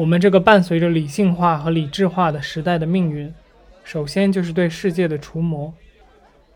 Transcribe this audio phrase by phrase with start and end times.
[0.00, 3.30] 我们这个伴随着理性化和理智化的时代的命运，
[3.84, 5.70] 首先就是对世界的除魔，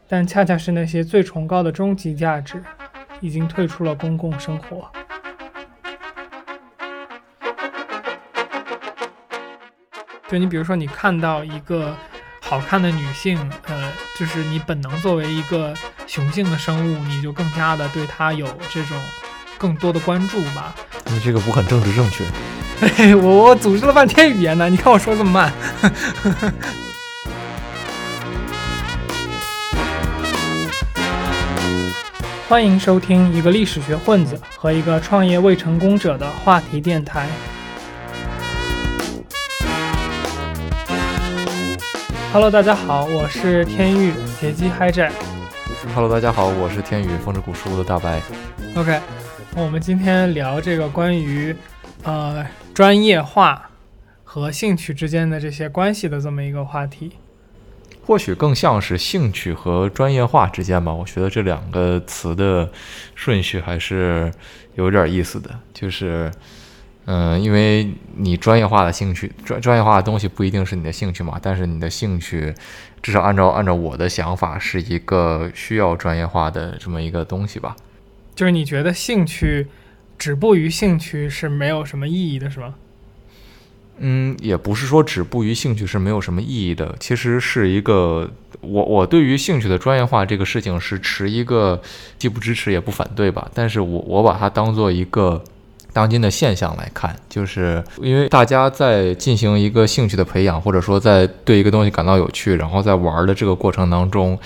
[0.08, 2.64] 但恰恰是那些最崇高的终极价值，
[3.20, 4.90] 已经退出了公共生活。
[10.26, 11.94] 就你比如说，你看到一个
[12.40, 15.74] 好看的女性，呃，就是你本能作为一个
[16.06, 18.98] 雄性的生物，你就更加的对她有这种
[19.58, 20.74] 更多的关注吧。
[21.08, 22.24] 你这个不很政治正确？
[22.96, 25.52] 嘿，我我组织了半天语言呢，你看我说这么慢。
[32.48, 37.26] 欢迎收听一个历史学混子和一个创业未成功者的话题电台。
[42.32, 45.10] Hello，大家好，我是天宇劫机嗨寨。
[45.94, 48.20] Hello，大家好，我是天宇风之谷书的大白。
[48.74, 49.00] OK，
[49.56, 51.54] 我们今天聊这个关于
[52.04, 53.70] 呃专业化
[54.22, 57.12] 和兴趣之间的这些关系的这么一个话题。
[58.06, 60.92] 或许更像是兴趣和专业化之间吧。
[60.92, 62.70] 我觉得这两个词的
[63.14, 64.32] 顺序还是
[64.74, 66.30] 有点意思的，就是。
[67.06, 71.38] 嗯，因为你专业化的兴趣，专专业化的东西不一定是你的兴趣嘛。
[71.42, 72.54] 但是你的兴趣，
[73.02, 77.76] 至少按照按照我的想法，是一个需要专业化的这么一个东西吧。
[78.34, 79.66] 就是你觉得兴趣
[80.18, 82.74] 止步于兴趣是没有什么意义的，是吗？
[83.98, 86.94] 嗯，也不是说止步于兴趣是没有什么意义的。
[86.98, 91.80] 其实是一个，我我对于兴趣的专业化这个事情是持一个
[92.18, 93.50] 既不支持也不反对吧。
[93.54, 95.42] 但是我我把它当做一个。
[95.92, 104.36] 当今的现象来看，就是因为大家在进行一个兴趣的培养，或者说在对一个东西感到有趣，然后在玩的这个过程当中，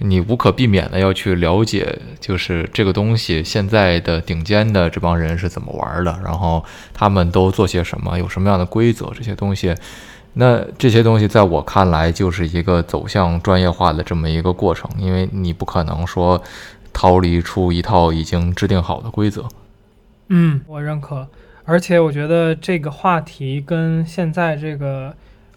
[0.00, 9.74] 你无可避免的要去了解，就是这个东西现在的顶尖的这帮人是怎么玩的，然后他们都做些什么，有什么样的规则，这些东西，
[10.32, 16.42] 那这些东西在我看来就是一个走向专业化的这么一个过程，因为你不可能说
[16.92, 19.46] 逃离出一套已经制定好的规则。
[20.28, 21.28] 嗯，我认可，
[21.64, 25.14] 而且我觉得这个话题跟现在这个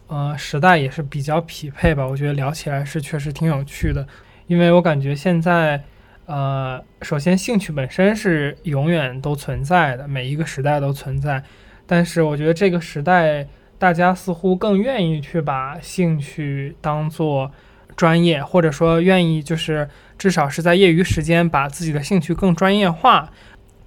[0.07, 2.05] 呃时代也是比较匹配吧。
[2.05, 4.07] 我觉得聊起来是确实挺有趣的，
[4.53, 5.81] 因为我感觉现在
[6.27, 11.41] 呃，首先兴趣本身是永远都存在的，每一个时代都存在。
[11.87, 13.47] 但是我觉得这个时代，
[13.79, 17.51] 大家似乎更愿意去把兴趣当做
[17.95, 23.31] 专业，或者说愿意就是至少是在业余时间把自己的兴趣更专业化。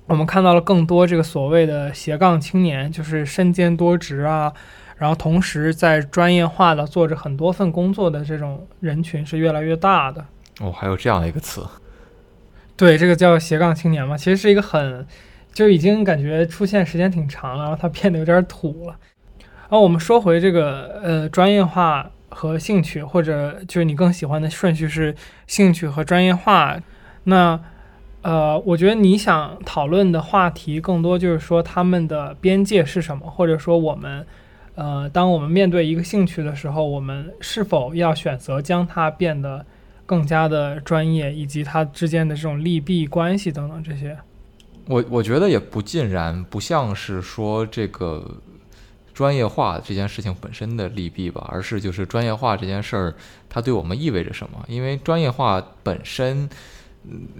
[0.06, 4.52] 我们看到了更多这个所谓的斜杠青年，就是身兼多职啊，
[4.96, 10.26] 然后同时在专业化的做着很多份工作的这种人群是越来越大的。
[10.60, 11.66] 哦，还有这样的一个词，
[12.76, 15.06] 对，这个叫斜杠青年嘛，其实是一个很，
[15.52, 18.96] 就已经感觉出现时间挺长了，然后它变得有点土了。
[19.38, 25.14] 然后我们说回这个呃专业化和兴趣，或者就是你更喜欢的顺序是
[25.46, 26.76] 兴趣和专业化，
[27.24, 27.60] 那。
[28.22, 34.26] 呃，我觉得你想讨论的话题更多就是说他们的边界是什么，或者说我们，
[34.74, 39.64] 呃，当我们面对一个兴趣的时候，我们是否要选择将它变得
[40.06, 44.16] 更加的专业，以及它之间的这种利弊关系等等这些。
[44.86, 48.38] 我我觉得也不尽然，不像是说这个
[49.12, 53.14] 专业化这件事情本身的利弊吧，而是就是专业化这件事儿
[53.50, 54.64] 它对我们意味着什么？
[54.68, 56.48] 因为专业化本身。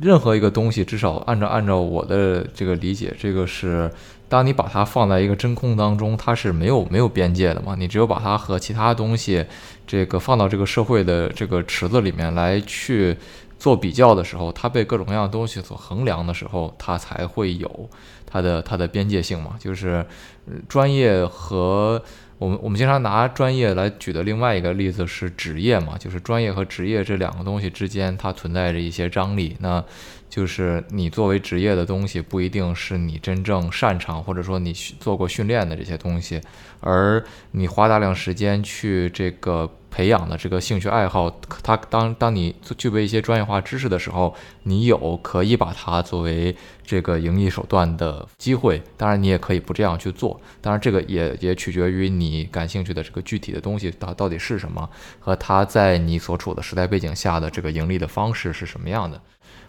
[0.00, 3.91] 任何一个东西，至少按照按照我的这个理解，这个是
[4.28, 7.75] 当你把它放在一个真空当中，它是没有没有边界的嘛？
[7.75, 9.44] 你只有把它和其他东西
[9.87, 13.17] 这个放到这个社会的这个池子里面来去
[13.59, 17.89] 做比较的时候，它被各种各样的东西所衡量的时候，它才会有
[18.27, 19.57] 它的它的边界性嘛？
[19.59, 20.05] 就是
[20.69, 22.03] 专业和。
[22.39, 29.83] 我们我们经常拿专业来举的另外一个例子是职业嘛，就是专业和职业这两个东西之间它存在着一些张力，那
[30.29, 36.41] 就是你作为职业的东西不一定是你真正擅长或者说你做过训练的这些东西，
[36.81, 39.71] 而你花大量时间去这个。
[39.96, 44.34] 培养的这个兴趣爱好，它当当你具备一些专业化知识的时候，
[44.64, 46.54] 你有可以把它作为
[46.84, 48.82] 这个盈利手段的机会。
[48.98, 50.38] 当然，你也可以不这样去做。
[50.60, 54.87] 当然，这个也也取决于你感兴趣的这个具体的东西它到底是什么，
[55.19, 59.19] 和它在你所处的时代背景下的这个盈利的方式是什么样的。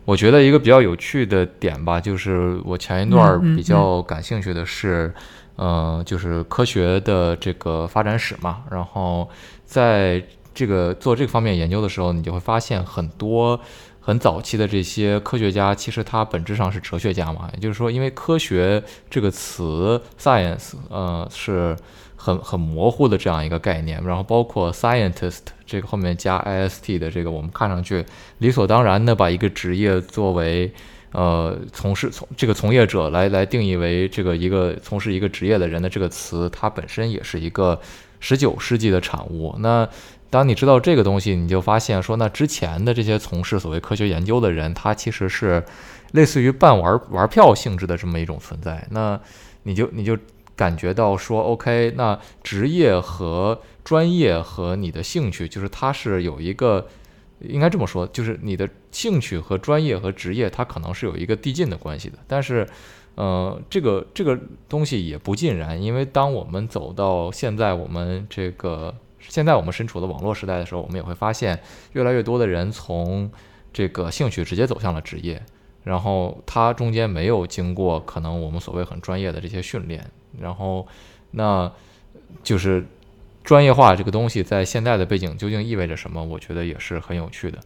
[0.03, 5.13] 我觉得一个比较有趣的点吧，就是我前一段比较感兴趣的是，
[5.57, 9.29] 呃，就是科学的这个发展史嘛，然后。
[9.69, 10.23] 在
[10.53, 13.59] 这个做这个方面研究的时候，你就会发现很多
[13.99, 17.49] 很早期的这些科学家，其实他本质上是哲学家嘛。
[17.53, 21.75] 也就是说，因为科学这个词 science，呃，是
[22.15, 24.01] 很很模糊的这样一个概念。
[24.05, 28.05] 然后包括 scientist 这个后面加 ist 的这个，我们看上去
[28.37, 30.71] 理所当然的把一个职业作为
[31.11, 37.79] 呃从事从这个从业者来来定义为这个一个从事一个职业的人的这个词，它本身也是一个
[38.19, 39.55] 十九世纪的产物。
[39.59, 39.87] 那
[40.29, 45.63] 当你知道这个东西，你就发现说，那之前的这些从事所谓科学研究的人，他其实是
[46.11, 48.85] 类似于半玩玩票性质的这么一种存在。
[48.91, 49.17] 那
[49.63, 50.17] 你就你就
[50.55, 56.87] 感觉到说，OK，那职业和专业和你的兴趣，就是它是有一个，
[57.39, 62.17] 应该这么说，就是你的兴趣和专业和职业，它可能是有一个递进的关系的。
[62.27, 62.67] 但是，
[63.15, 64.39] 呃，这个这个
[64.69, 68.95] 东西也不尽然，因为当我们走到现在，我们这个。
[69.29, 71.59] 现在我们身处的网络时代的时候，我们也会发现，
[71.91, 73.29] 越来越多的人从
[73.73, 75.43] 这个兴趣直接走向了职业，
[75.83, 80.87] 然后他中间没有经过可能我们所谓很专业的这些训练，然后
[81.31, 81.69] 那
[82.41, 82.85] 就是
[83.47, 86.21] 专业化这个东西在现在的背景究竟意味着什么？
[86.21, 87.57] 我觉得也是很有趣的。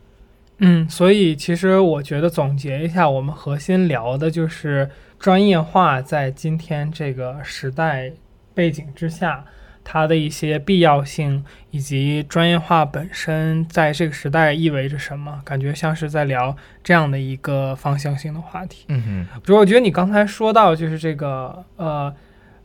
[0.60, 8.12] 嗯，所以其实我觉得总结一下，我们核心聊的就是专业化在今天这个时代
[8.54, 9.44] 背景之下。
[9.84, 15.42] 它的一些必要性以及专业化本身在这个时代意味着什么？
[15.44, 18.86] 感觉像是在聊这样的一个方向性的话题。
[18.90, 22.14] 嗯哼，比如我觉得你刚才说到就是这个呃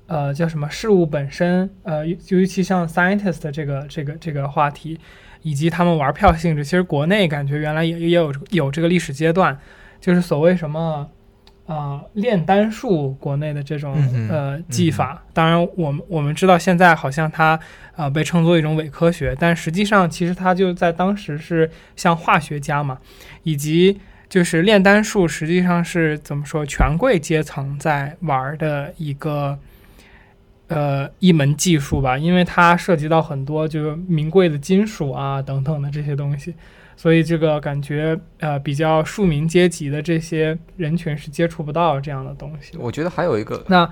[0.06, 4.98] 呃叫什么事物本身呃尤其像 scientist 这个这个这个话题，
[5.42, 9.58] 以及他们玩票性质，其实国内感觉原来也也有有这个历史阶段，
[10.00, 11.08] 就是所谓什么。
[11.66, 13.96] 啊，炼丹术国内的这种
[14.30, 17.58] 呃技法，当然我们我们知道现在好像它
[17.96, 23.00] 啊被称作一种伪科学，但实际上其实它就在当时是像化学家嘛，
[23.42, 23.98] 以及
[24.28, 29.58] 就是炼丹术实际上是怎么说权贵阶层在玩的一个
[30.68, 36.54] 呃一门技术吧，因为它涉及到很多就是名贵的金属啊等等的这些东西。
[36.96, 42.76] 所以这个感觉，呃，比较庶民阶级的这些人群是接触不到这样的东西。
[42.78, 43.88] 我觉得还有一个，那，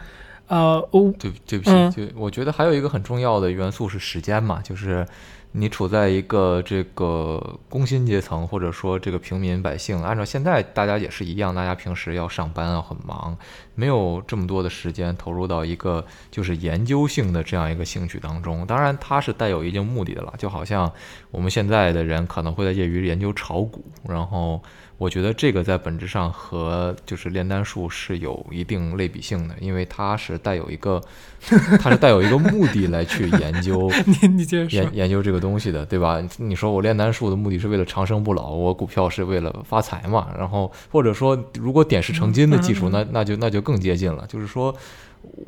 [0.49, 5.07] 呃，哦，对，对不起，就我觉得还有一个很重要的元素是时间嘛，就是。
[5.57, 13.39] 你处在一个这个工薪阶层，或者说这个平民百姓，按照现在大家也是一样，大家平时要上班啊，很忙，
[13.77, 18.67] 没有这么多的时间投入到一个就是研究性的这样一个兴趣当中。
[18.67, 20.93] 当然，它是带有一定目的的了，就好像
[21.31, 24.61] 我们现在的人可能会在业余研究炒股，然后。
[24.97, 31.03] 我觉得这个在本质上和就是炼丹术是有一定类比性的，因为它是带有一个，
[31.81, 36.23] 它是带有一个目的来去研究， 你你接着，研研究这个东西的，对吧？
[36.39, 40.29] 你说我炼丹术的目的是为了长生不老，我股票是为了发财嘛？
[40.39, 44.25] 然后或者说，如果点石成金的技术，那那就那就更接近了。
[44.29, 44.73] 就是说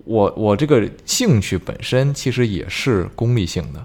[0.04, 3.84] 我我这个兴趣本身其实也是功利性的，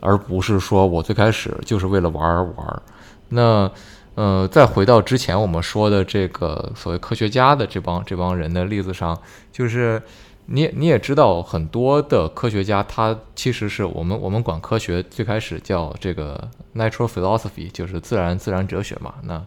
[0.00, 2.82] 而不是说我最开始就是为了玩而玩。
[3.30, 3.70] 那
[4.18, 9.16] 呃，再回到之前我们说的这个所谓科学家的这帮这帮人的例子上，
[9.52, 10.02] 就是
[10.46, 19.14] 你你也知道，很多的科学家他其实是我们我们管科学最开始叫这个 natural philosophy，就是自然自然哲学嘛。
[19.22, 19.40] 那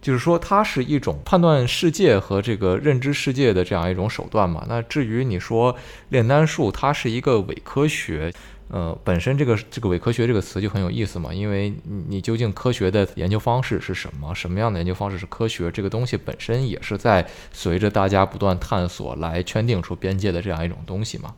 [0.00, 4.64] 就是说，它是一种判断世界和这个认知世界的这样一种手段嘛。
[4.68, 5.74] 那至于你说
[6.10, 8.32] 炼丹术，它是一个伪科学。
[8.68, 11.72] 呃，本身这个这个伪科学这个词就很有意思嘛，因为
[12.08, 14.34] 你究竟科学的研究方式是什么？
[14.34, 15.70] 什么样的研究方式是科学？
[15.70, 21.32] 这个东西本身也是在随着大家不断探索来圈定出边界的这样一种东西嘛。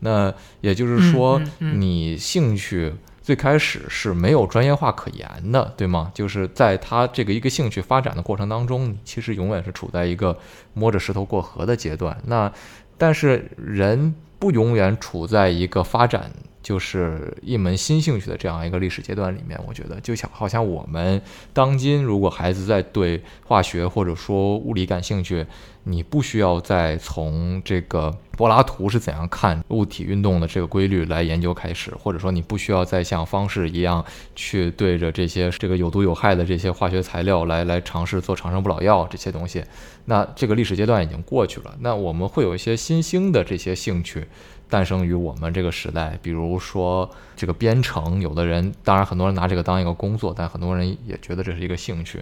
[0.00, 6.10] 那也就是说，你兴趣最开始是没有专业化可言的，对吗？
[6.12, 10.36] 就是在他这个一个兴趣发展的过程当中，你其实永远是处在一个
[10.72, 12.20] 摸着石头过河的阶段。
[12.26, 12.52] 那
[12.98, 16.28] 但是人不永远处在一个发展。
[16.64, 21.20] 就是一门新兴趣的这样一个历史阶段里面，我觉得就像好像我们
[21.52, 25.44] 当今，如果孩子在对化学或者说物理感兴趣，
[25.82, 34.02] 你不需要再从这个柏拉图是怎样看物体运动的这个规律来研究开始，或者说你不需要再像方式一样
[34.34, 39.62] 去对着这些这个有毒有害的这些化学材料来来尝试做长生不老药这些东西，
[40.06, 41.76] 那这个历史阶段已经过去了。
[41.80, 44.26] 那我们会有一些新兴的这些兴趣。
[44.74, 52.20] 诞生于我们这个时代，比如说这个编程，有的人当然很多人拿这个当一个工作，但很多人也觉得这是一个兴趣，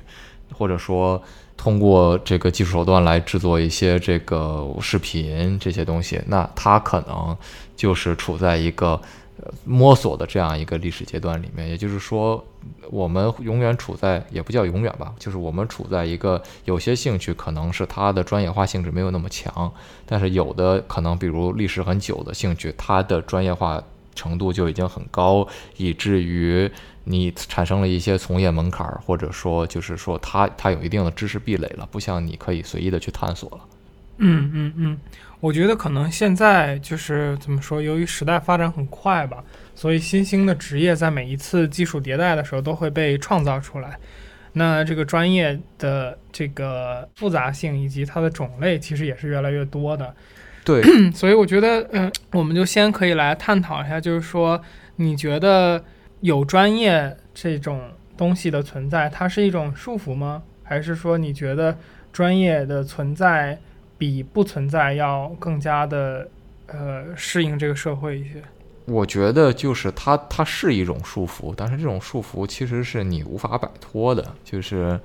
[0.53, 1.23] 或者说
[1.57, 7.35] 通过这个技术手段来制作一些这个视频这些东西，那它可能
[7.75, 9.01] 就是处在一个
[9.65, 11.67] 摸索的这样一个历史阶段里面。
[11.67, 12.45] 也就是说，
[12.91, 19.73] 我们永远处在也不叫永远吧，就是我们处在一个有些兴趣可能是它的专业化性质没有那么强，
[20.07, 23.83] 但是有的可能比如历史很久的兴趣，它的专业化
[24.15, 26.71] 程度就已经很高，以至于
[27.05, 33.61] 你产生了一些从业门槛，或者说就是说它它有一定的知识壁垒了，不像你可以随意的去探索了。
[34.19, 34.99] 嗯嗯嗯，
[35.41, 39.43] 我觉得可能现在就是怎么说，由于时代发展很快吧，
[39.75, 43.99] 所以新兴的职业在每一次技术迭代的时候都会被创造出来。
[44.55, 50.15] 那这个专业的这个复杂性以及它的种类，其实也是越来越多的。
[50.65, 54.63] 对， 所以我觉得，嗯，我们就先可以来探讨一下，就是说，
[54.97, 55.83] 你觉得
[56.21, 57.81] 有专业这种
[58.17, 60.43] 东西的存在，它是一种束缚吗？
[60.63, 61.77] 还是说你觉得
[62.13, 63.59] 专业的存在？
[63.99, 66.29] 比不存在要更加的，
[66.67, 68.43] 呃，适应这个社会一些。
[68.85, 75.01] 我觉得就是它，它是一种束缚，但是这种束缚其实是你无法摆脱的，就是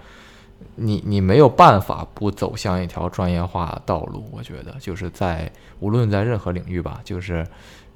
[0.75, 4.29] 你你没有办法不走向一条专业化道路。
[4.31, 7.45] 我觉得就是在无论在任何领域吧，就是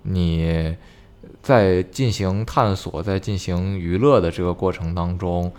[0.04, 0.76] 你
[1.42, 5.52] 在进行探索、在进行娱乐的这个过程当中。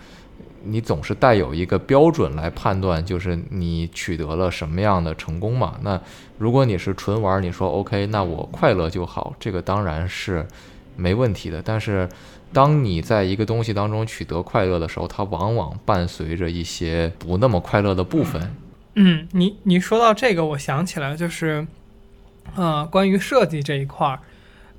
[0.65, 5.77] 你总是带有一个标准来判断，就是你取得了什么样的成功嘛？
[5.81, 5.99] 那
[6.37, 10.47] 如果你是纯玩，你说 OK，那我快乐就好，这个当然是
[10.95, 11.61] 没问题的。
[11.61, 12.07] 但是，
[12.53, 18.55] 当你在一个东西当中取得快乐的时候，它往往伴随着一些不那么快乐的部分。
[18.95, 21.67] 嗯，你你说到这个，我想起来就是，
[22.55, 24.19] 呃，关于设计这一块儿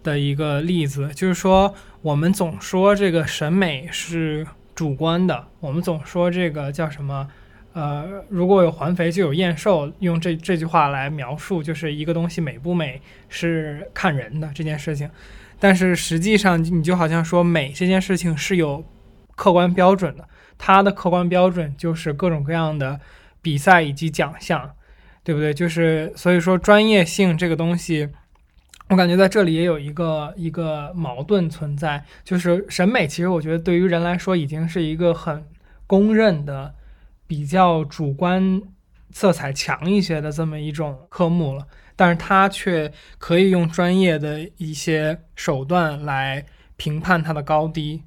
[0.03, 4.47] 的一个例子，就是说我们总说这个审美是。
[4.75, 7.28] 主观的，我们总说这个叫什么？
[7.73, 15.11] 呃，如果有环肥就有燕瘦，用这这句话来描述，就是一个东西美不美是看人的这件事情。
[15.59, 18.85] 但是实际上，你就好像说美这件事情是有
[19.35, 23.00] 客观标准的，它的客观标准就是各种各样的
[23.43, 24.71] 比赛以及奖项，
[25.23, 25.52] 对不对？
[25.52, 28.09] 就是所以说专业性这个东西。
[28.91, 35.43] 我感觉在这里也有一个一个矛盾存在，就是审美，其实我觉得对于人来说已经是一个很
[35.87, 36.75] 公认的、
[37.26, 38.61] 比较主观
[39.11, 46.45] 色彩强一些的这么一种科目了，但是它却可以用专业的一些手段来
[46.76, 48.03] 评判它的高低。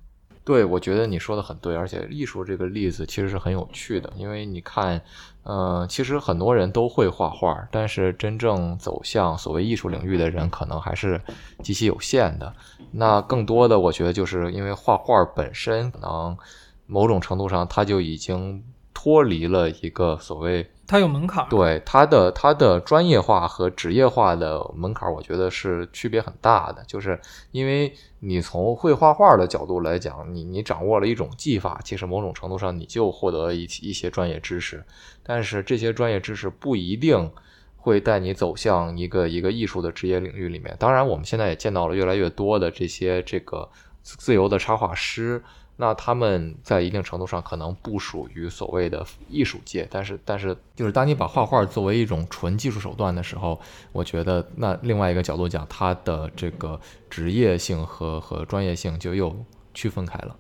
[0.47, 5.01] 对，我觉得你说的很对，而且艺术这个例子其实是很有趣的，因为你看，
[5.43, 11.21] 呃，其实很多人都会画画，但是真正走向所谓艺术领域的人可能还是
[11.61, 12.53] 极其有限的。
[12.91, 16.37] 那更多的，我觉得就是因为画画本身可能
[16.85, 18.63] 某种程度上，它就已经
[18.93, 20.65] 脱离了一个所谓。
[20.87, 26.81] 它有门槛，对它的它的专业化和职业化的门槛，我觉得是区别很大的。
[26.87, 27.19] 就是
[27.51, 34.81] 因为你从会画画的角度来讲，你你掌握了一种技法，其实某种程度上你就获得一一些专业知识，
[35.23, 37.29] 但是这些专业知识不一定
[37.75, 40.73] 会带你走向一个一个艺术的职业领域里面。
[40.79, 43.69] 当然，我们现在也见到了越来越多的这些这个
[44.01, 45.43] 自由的插画师。
[45.79, 53.59] 那他们在一定程度上可能不属于所谓的艺术界，但是但是就是当你把画画作为一种纯技术手段的时候，
[53.91, 56.79] 我觉得那另外一个角度讲，它的这个
[57.11, 60.35] 职业性和和专业性就又区分开了。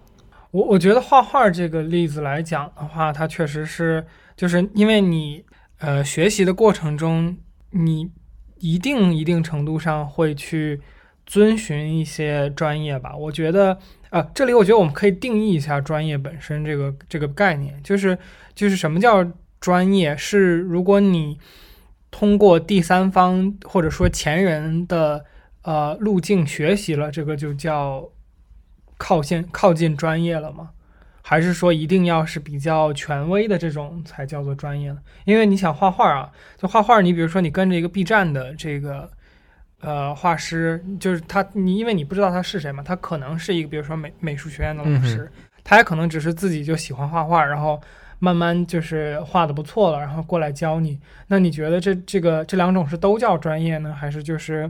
[0.49, 4.03] 我我觉得画画这个例子来讲的话，它确实是
[4.35, 5.45] 就是因为你
[5.77, 7.37] 呃学习的过程中，
[7.69, 8.09] 你
[8.57, 10.81] 一定一定程度上会去
[11.27, 13.77] 遵循一些专业吧，我觉得。
[14.09, 18.17] 啊，这里我觉得我们可以定义一下专业本身这个这个概念，就是
[18.55, 19.25] 就是什么叫
[19.59, 20.15] 专业？
[20.15, 21.37] 是如果你
[22.09, 25.25] 通过第三方或者说前人的
[25.63, 28.09] 呃路径学习了，这个就叫
[28.97, 30.69] 靠近靠近专业了吗？
[31.21, 34.99] 还是说一定要是比较权威的这种才叫做专业呢？
[35.25, 39.11] 因为你想画画啊，就画画，你比如说你跟着一个 B 站的这个。
[39.81, 45.31] 呃，画师就是他，你因为你不知道他是谁嘛，他可能是一个，比如说美美术学院的老师，
[45.63, 47.79] 他也可能只是自己就喜欢画画，然后
[48.19, 50.99] 慢慢就是画的不错了，然后过来教你。
[51.27, 54.69] 那你觉得这这个这两种是都叫专业呢，还是就是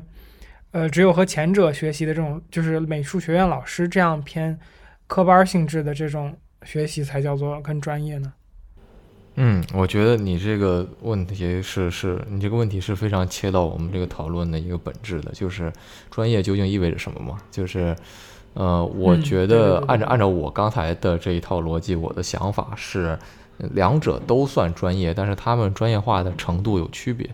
[0.72, 4.60] 呃，只有和前者学习的这种，就是美术学院老师这样偏
[5.08, 8.34] 科班性质的这种学习才叫做更专业呢？
[9.40, 15.72] 嗯，我觉得你这个问题是是你这个问题是非常切到我们这个讨论的一个本质的，就是
[16.10, 17.38] 专业究竟意味着什么嘛？
[17.52, 17.96] 就是，
[18.56, 23.16] 呃，我觉得按照按照我刚才的这一套逻辑，我的想法是，
[23.60, 27.30] 两者都算专业，但是他们专业化的程度有区别。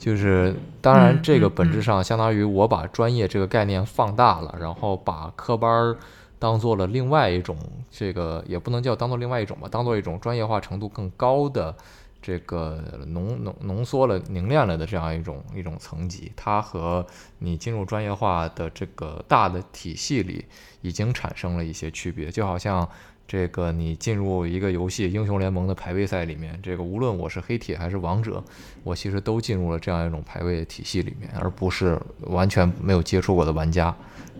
[0.00, 5.96] 就是当然，这个本质上相当于我把专业这个概念放大了，然后把科班儿。
[6.38, 7.56] 当做了另外一种
[7.90, 11.74] 这个也不能叫当做另外一种吧，当做一种专业化程度更高的
[12.20, 17.06] 这个浓浓浓缩了凝练了的这样一种一种层级，它和
[17.38, 20.44] 你进入专业化的这个大的体系里
[20.82, 22.88] 已经产生了一些区别，就好像。
[23.28, 28.42] 这个你进入一个游戏英雄联盟的排位赛里面，这个无论我是黑铁还是王者，
[28.84, 33.94] 我其实都进入了这样一种排位体系里面，而不是完全没有接触过的玩家。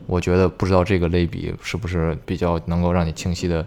[0.06, 3.66] 我觉得不知道这个类比是不是比较能够让你清晰的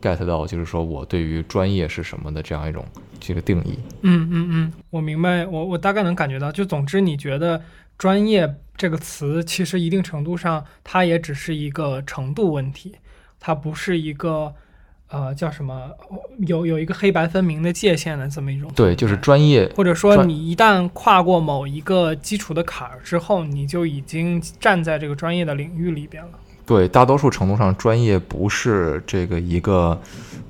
[0.00, 2.82] get 到，就是说我对于专业是什么的这样一种
[3.20, 3.78] 这个定义。
[4.00, 6.50] 嗯嗯嗯，我明白，我我大概能感觉到。
[6.50, 7.62] 就总之，你觉得
[7.98, 12.94] 专业这个词其实一定程度上它也只是一个程度问题。
[13.46, 14.52] 它不是一个，
[15.08, 15.88] 呃，叫什么？
[16.48, 18.68] 有有一个黑白分明的界限的这么一种。
[18.74, 19.72] 对，就是专业。
[19.76, 26.30] 或者说，你一旦跨过某一个基础的坎儿之后，你就已经站在这个专业的领域里边了。
[26.66, 29.96] 对，大多数程度上，专业不是这个一个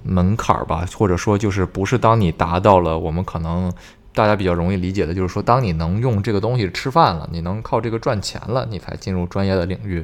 [0.03, 0.87] 门槛儿吧？
[0.97, 3.71] 或者说，就是不是当你达到了我们可能
[4.15, 10.03] 大家比较容易理解的，就是说，当你能用这个东西吃饭了，你能靠这个赚钱了，你才进入专业的领域。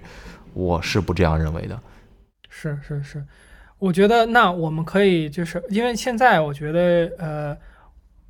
[0.52, 1.80] 我是不这样认为的。
[2.54, 3.24] 是是是，
[3.78, 7.56] 我觉得那我们可以就是因为现在我觉得呃，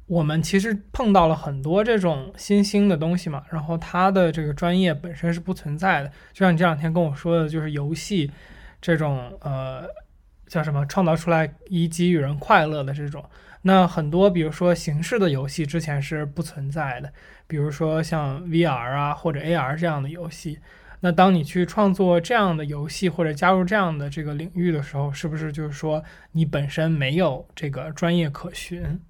[0.07, 8.31] 我们其实碰到了很多这种新兴的东西嘛，然后它的这个专业本身是不存在的，就像你这两天跟我说的，就是游戏
[8.81, 9.83] 这种呃
[10.47, 13.25] 叫什么创造出来以给予人快乐的这种，
[13.63, 17.13] 那很多比如说形式的游戏之前是不存在的，
[17.49, 20.61] 比如说像 VR 啊或者 AR 这样的游戏。
[21.05, 29.01] 那当你去创作这样的游戏或者加入这样的这个领域的时候，是不是就是说你本身没有这个专业可循？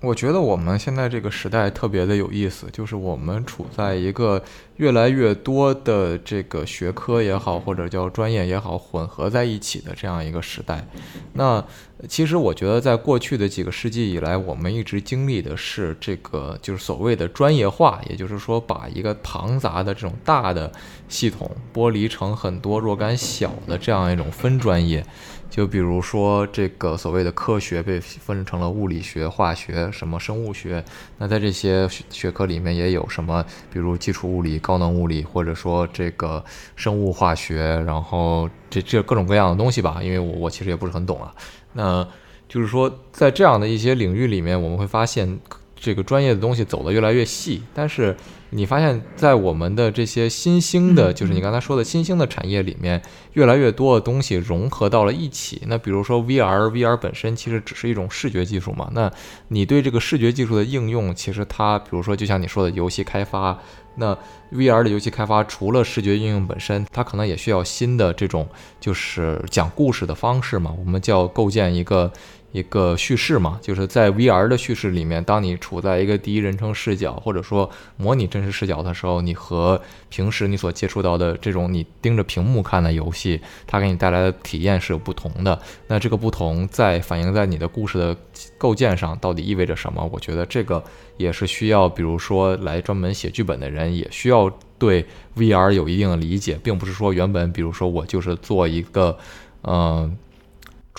[0.00, 4.40] 我觉得我们现在这个时代特别的有意思，就是我们处在一个
[4.76, 10.86] 越来越多的这个学科也好，或者叫专业也好，混合在一起的这样一个时代。
[11.32, 11.64] 那
[12.08, 20.70] 其实我觉得，在过去的几个世纪以来，我们一直经历的是这个就是所谓的专业化，也就是说，把一个庞杂的这种大的
[21.08, 25.04] 系统剥离成很多若干小的这样一种分专业。
[25.50, 30.84] 就比如说，这个所谓的科学被分成了物理学、化学、什么生物学。
[31.16, 36.44] 那在这些学科里面，也有什么，比如基础物理、高能物理，或者说这个
[36.76, 40.00] 生物化学，然后这这各种各样的东西吧。
[40.02, 41.34] 因为我我其实也不是很懂啊。
[41.72, 42.06] 那
[42.48, 45.38] 就是说，在这样的一些领域里面，我们会发现。
[45.80, 48.16] 这个专业的东西走得越来越细，但是
[48.50, 53.00] 你发现，在我们的这些新兴的，就是你刚才说的新兴的产业里面，
[53.34, 55.62] 越来越多的东西融合到了一起。
[55.66, 58.90] 那比如说 VR，VR 本身其实只是一种视觉技术嘛。
[58.92, 59.12] 那
[59.48, 63.58] 你对这个视觉技术的应用，其实它，比如说就像你说的游戏开发，
[63.96, 64.16] 那
[64.50, 68.48] VR 的游戏开发除了视觉应用本身，它可能也需要新的这种
[68.80, 70.74] 就是讲故事的方式嘛。
[70.78, 72.12] 我们叫构建一个。
[72.50, 85.60] 一个叙事嘛，就是在 VR 的叙事里面，当你处在一个第一人称视角，或者说模拟真实视角的时候，你和平时你所接触到的这种你盯着屏幕看的游戏，它给你带来的体验是有不同的。
[85.88, 88.16] 那这个不同在反映在你的故事的
[88.56, 90.08] 构建上，到底意味着什么？
[90.10, 90.82] 我觉得这个
[91.18, 95.04] 也是需要，比如说来专门写剧本的人，也需要对
[95.36, 99.18] VR 有一定的理解，并不是说原本，比如说我就是做一个，
[99.64, 100.16] 嗯。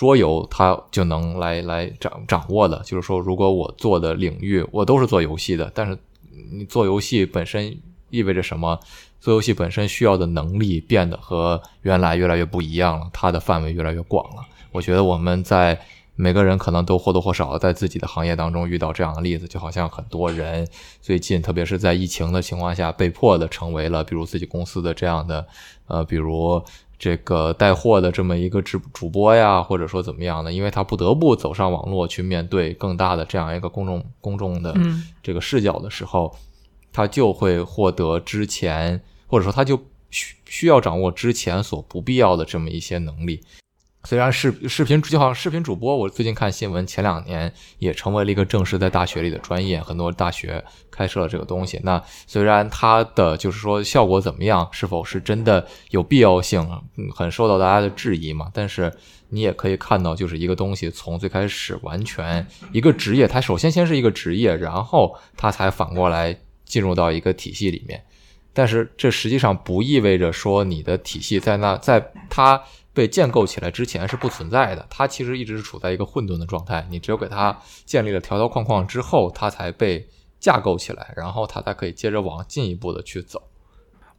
[0.00, 5.98] 桌游它就能来来掌掌握的，就是说，如果我做的领域我都是做游戏的，但是
[6.50, 8.80] 你做游戏本身意味着什么？
[9.20, 14.42] 做游戏本身需要的能力变得和原来越来越不一样了，它的范围越来越广了。
[14.72, 15.78] 我觉得我们在
[16.16, 20.66] 每个人可能都或多或少在自己的行业当中遇到这样的例子，就好像很多人
[21.02, 25.46] 最近，特别是在疫情的情况下，被迫的成为了比如自己公司的这样的，
[25.88, 26.64] 呃，比如。
[27.00, 34.76] 这个带货的这么一个直主播呀，或者说怎么样的，因为他不得不走上网络去面对更大的这样一个公众公众的
[35.22, 36.36] 这个视角的时候，
[36.92, 43.40] 他就会获得之前或者说他就需需要掌握之前所不必要的这么一些能力。
[44.04, 51.78] 虽然视视频就好像视频主播，我最近看新闻，前两年也成为了一个正式在大学里的专业，很多大学开设了这个东西。
[51.84, 56.66] 那虽然它的就是说效果怎么样，是否是真的有必要性，
[57.14, 58.50] 很受到大家的质疑嘛？
[58.54, 58.90] 但是
[59.28, 66.34] 你也可以看到，就是一个东西从最开始完全一个职业，它首先先是一个职业，然后它才反过来
[66.64, 68.02] 进入到一个体系里面。
[68.52, 72.62] 但是这实际上不意味着说你的体系在那，在它。
[73.00, 76.86] 被建构起来之前是不存在的，它其实一直是处在一个混沌的状态。
[76.90, 80.06] 你只有给它建立了条条框框之后，它才被
[80.38, 83.42] 架构起来，然后它才可以接着往进一步的去走。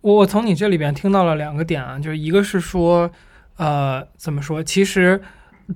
[0.02, 3.12] 我我从你这里边听到了两个点啊，就是一个是说，
[3.58, 4.64] 呃，怎么说？
[4.64, 5.22] 其实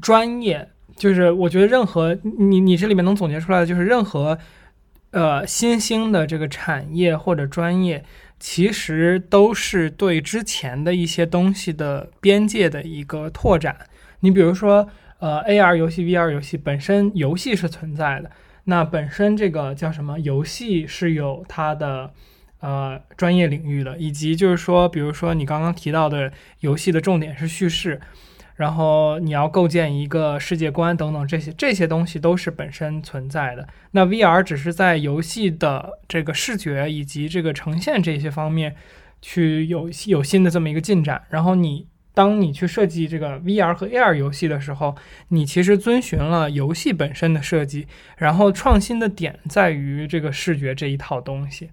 [0.01, 4.35] 专业就是我觉得任何你你这里面能总结出来的就是任何
[5.11, 8.03] 呃新兴的这个产业或者专业，
[8.39, 13.77] 其实都是对之前的一些东西的边界的一个拓展。
[14.19, 14.87] 你比如说
[15.19, 18.31] 呃 AR 游戏、VR 游戏本身游戏是存在的，
[18.65, 22.11] 那本身这个叫什么游戏是有它的。
[22.61, 28.01] 呃，专业领域的，以及就是说，比如说你刚刚提到的游戏的重点是叙事，
[28.55, 33.67] 然后你要构建一个世界观等等这些这些东西都是本身存在的。
[33.91, 38.75] 那 VR 只是在游戏的这个视觉以及这个呈现这些方面
[39.21, 41.21] 去有有新的这么一个进展。
[41.29, 44.95] 然后你当你去设计这个 VR 和 AR 游戏的时候，
[45.27, 47.87] 你其实遵循了游戏本身的设计，
[48.17, 51.71] 然后创新的点在于这个视觉这一套东西。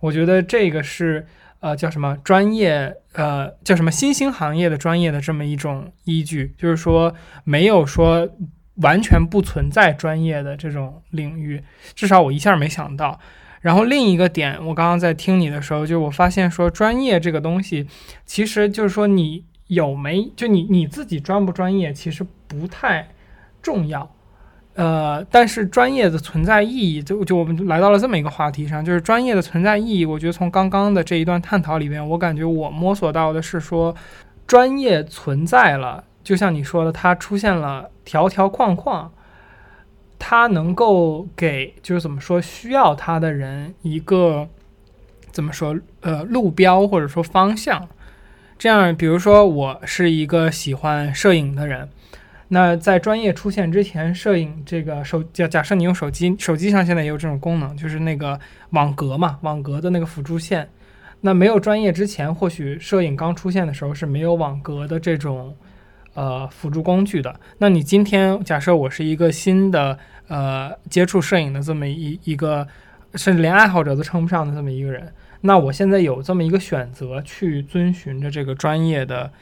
[0.00, 1.26] 我觉得这个是
[1.62, 8.28] 呃叫什么专业呃叫什么新兴行业的专业的这么一种依据，就是说没有说
[8.76, 11.62] 完全不存在专业的这种领域，
[11.94, 13.18] 至少我一下没想到。
[13.60, 17.86] 然后另一个点，我刚刚在听你的时候，就我发现说专业这个东西，
[18.26, 23.08] 其实就是说你有没就你你自己专不专业，其实不太
[23.62, 24.12] 重要。
[24.74, 30.06] 呃，但是专业的存在意义，就就我们来到了这么一个话题上，就是专业的存在意义。
[30.06, 33.94] 我觉得从刚刚的这一段探讨里面，我感觉我摸索到的是说，
[34.46, 39.12] 专业存在了，就像你说的，它出现了条条框框，
[40.18, 44.48] 它能够给就是怎么说需要它的人一个
[45.30, 47.86] 怎么说呃路标或者说方向。
[48.58, 51.90] 这样，比如说我是一个喜欢摄影的人。
[52.54, 58.38] 那在专业出现之前，摄影这个手假假设你用手机，手机上现在也有这种功能，就是那个
[58.72, 60.68] 网格嘛，网格的那个辅助线。
[61.22, 65.56] 那没有专业之前，或许摄影刚出现的时候是没有网格的这种
[66.12, 67.34] 呃辅助工具的。
[67.56, 72.68] 那你今天假设我是一个新的呃接触摄影的这么一一个，
[73.14, 75.10] 甚至连爱好者都称不上的这么一个人，
[75.40, 79.32] 那我现在有这么一个选择，去遵循着这个专业的。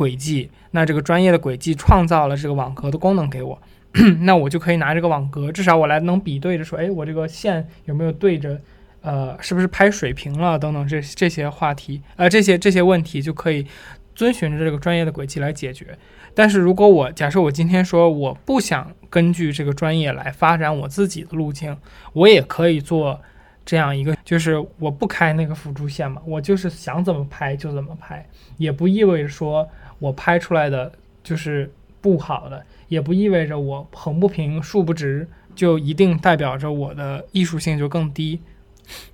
[0.00, 3.60] 轨迹，那这个专业的轨迹创造了这个网格的功能给我，
[4.24, 8.58] 那我就可以拿这个网格，至少我来能比对着说，哎，我这个线有没有对着，
[9.02, 13.66] 呃，是不是拍水平了等等这这些话题，呃，这些这些问题就可以
[14.14, 15.88] 遵循着这个专业的轨迹来解决。
[16.32, 21.76] 但是如果我假设我今天说我不想根据这个专业来发展我自己的路径，
[22.14, 23.20] 我也可以做
[23.66, 29.68] 这样一个，就是我不开那个辅助线嘛，我就是想怎么拍就怎么拍，也不意味着说。
[30.00, 38.40] 我拍出来的就是不好的，也不意味着我横不平竖不直就一定代表着我的艺术性就更低。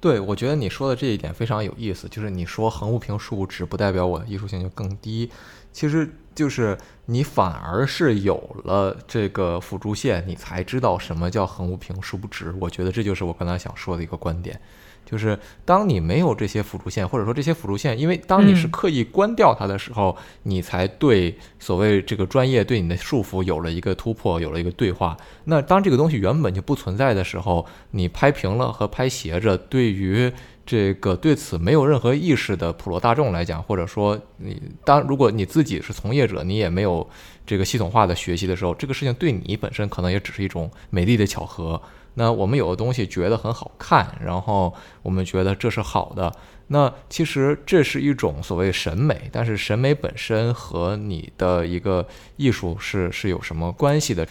[0.01, 5.31] 对，我觉得你说的这一点非常有意思，就是你说横不平竖不直不代表我的艺术性就更低，
[5.70, 12.55] 其实就是你反而是有了这个辅助线，你才知道什么叫横不平竖不直。
[12.59, 14.59] 我觉得这就是我刚才想说的一个观点。
[15.07, 25.16] 就是当你没有这些辅助线，或者说这些辅助线，因为当你是刻意关掉它的时候，你才对所谓这个专业对你的束缚有了一个突破，有了一个对话。
[25.45, 30.31] 那当这个东西原本就不存在的时候，你拍平了和拍斜着，对于
[30.66, 37.09] 这个对此没有任何意识的普罗大众来讲，或者说你当如果你自己是从业者，你也没有
[37.47, 41.81] 这个系统化的学习的时候，这个事情对你本身可能也只是一种美丽的巧合。
[42.19, 46.33] 那我们有的东西觉得很好看，然后我们觉得这是好的。
[46.69, 54.27] 那其实这是一种所谓审美，但是审美本身和你的一个艺术是是有什么关系的？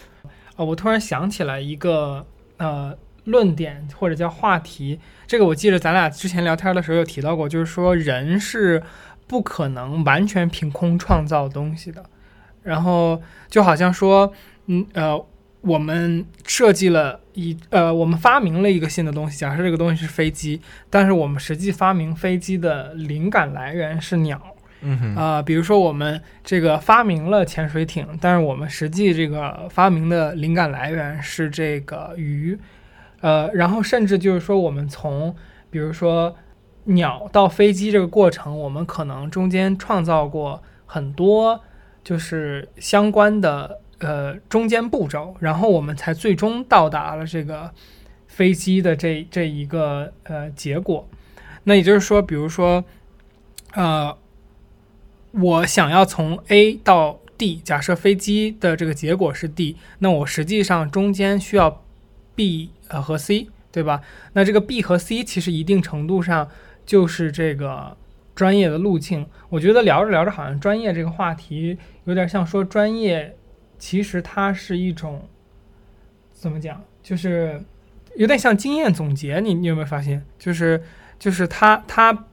[0.56, 2.92] 啊，我突然想起来一个呃
[3.24, 8.82] 论点或者叫话题，这个我记得咱俩之前聊天的时候有提到过，就是说人是
[9.28, 12.04] 不可能完全凭空创造东西的。
[12.64, 14.32] 然后就好像说，
[14.66, 15.24] 嗯呃。
[15.62, 19.38] 我们设计了一呃，我们发明了一个新的东西。
[19.38, 24.40] 假设这个东西是飞机，但是我们实际发明飞机的灵感来源是鸟。
[24.80, 32.58] 嗯哼啊，比如说我们这个发明了潜水艇，但是我们实际这个发明的灵感来源是这个鱼。
[33.20, 35.34] 呃，然后甚至就是说，我们从
[35.70, 36.34] 比如说
[36.84, 41.60] 鸟到飞机这个过程，我们可能中间创造过很多
[42.02, 43.80] 就是相关的。
[43.98, 47.70] 呃，中间步骤，然后我们才最终到达了这个
[48.26, 51.08] 飞机的这这一个呃结果。
[51.64, 52.84] 那也就是说，比如说，
[53.72, 54.16] 呃，
[55.32, 61.82] 我想要从 A 到 D，假设飞机的这个结果是 D，那我实际上中间需要
[62.34, 64.02] B 呃和 C，对吧？
[64.34, 66.48] 那这个 B 和 C 其实一定程度上
[66.84, 67.96] 就是这个
[68.34, 69.26] 专业的路径。
[69.48, 73.34] 我觉得聊着聊着，好像专业这个话题有点像说专业，
[73.78, 75.28] 其实它是一种
[76.32, 77.62] 怎么讲，就是
[78.16, 79.40] 有点像经验总结。
[79.40, 80.82] 你你有没有发现，就是
[81.18, 82.26] 就是它它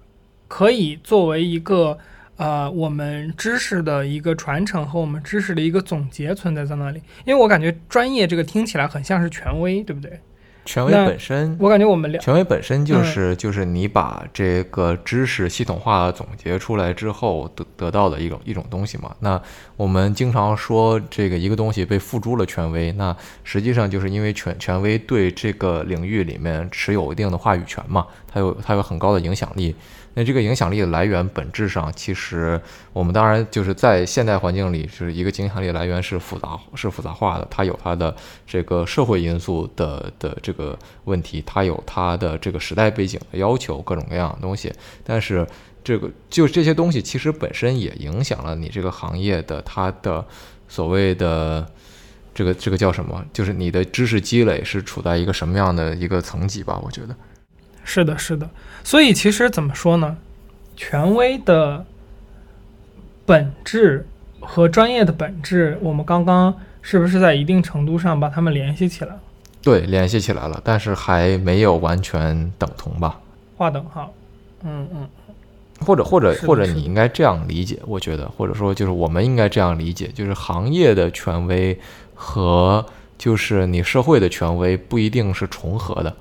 [0.47, 1.97] 可以作为一个
[2.37, 7.01] 呃我们知识的一个传承和我们知识的一个总结存在在那里。
[7.25, 10.19] 因为我感觉专业这个听起来很像是权威，对不对？
[10.65, 19.13] 权威本身，我感觉我们聊权威本身就是就是你把这个知识系统化总结出来之后得得到的一种一种东西嘛。
[19.19, 19.41] 那
[19.75, 29.75] 我们经常说这个一个东西被付诸了权威，那实际上就是因为权权威对这个领域里面持有一定的话语权嘛，它有它有很高的影响力。
[30.15, 44.71] 那这个影响力的来源，本质上其实我们当然就是在现代环境里，就是一个影响力来源是复杂是复杂化的，它有它的这个社会因素的的这个问题，它有它的这个时代背景的要求，各种各样的东西。
[45.03, 45.47] 但是
[45.83, 50.23] 这个就这些东西，其实本身也影响了你这个行业的它的
[50.67, 51.67] 所谓的
[52.35, 53.25] 这个这个叫什么？
[53.33, 56.79] 就是你的知识积累是处在一个什么样的一个层级吧？
[56.83, 57.15] 我觉得。
[57.83, 58.49] 是的，是的，
[58.83, 60.17] 所以其实怎么说呢？
[60.75, 61.85] 权威的
[63.25, 64.07] 本质
[64.39, 69.19] 和专业的本质，我们刚刚是不是在一定程度上把它们联系起来了？
[69.61, 73.19] 对，联系起来了，但是还没有完全等同吧？
[73.55, 74.11] 划等号。
[74.63, 75.07] 嗯嗯。
[75.85, 81.77] 或者或者或者，你应该这样理解，我觉得，或者说就是我们应该这样理解，就是行业的权威
[82.15, 82.85] 和
[83.17, 86.15] 就是你社会的权威不一定是重合的。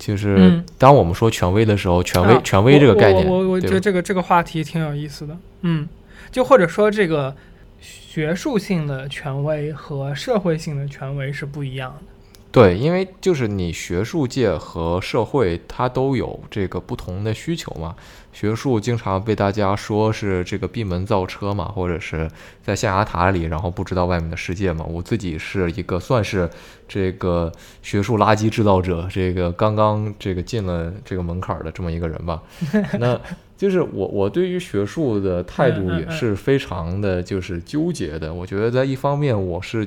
[0.00, 5.36] 就是当我们说权威的时候，权威权威这个概念，我我我觉得这个这个话题挺有意思的。
[5.60, 5.86] 嗯，
[6.32, 7.36] 就或者说这个
[7.80, 12.04] 学术性的权威和社会性的权威是不一样的。
[12.52, 17.94] 对，因为就是你学术界和社会它都有这个不同的需求嘛。
[18.32, 22.28] 学术经常被大家说是这个闭门造车嘛，或者是
[22.62, 24.84] 在象牙塔里，然后不知道外面的世界嘛。
[24.84, 26.50] 我自己是一个算是
[26.88, 32.42] 这个学术垃圾制造者，这个刚刚这个进了这个门槛的这么一个人吧。
[32.98, 33.20] 那
[33.56, 38.34] 就是我我对于学术的态度也是非常的就是纠结的。
[38.34, 39.86] 我觉得在一方面我是。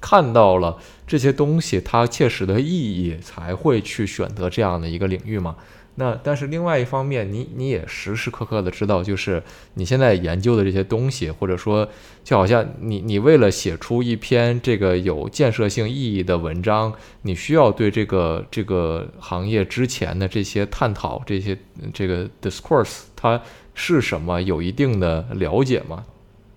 [0.00, 5.56] 看到了这些东西，它切实的意义，才会去选择这样的一个领域嘛？
[5.96, 9.40] 那但是另外一方面，你你也时时刻刻的知道，就是
[9.74, 11.88] 你现在研究的这些东西，或者说
[12.24, 21.56] 就好像你你为了写出一篇这个有建设性意义的文章，你需要对这个这个行业之前的这些探讨，这些
[21.92, 23.40] 这个 discourse 它
[23.74, 26.04] 是什么，有一定的了解嘛？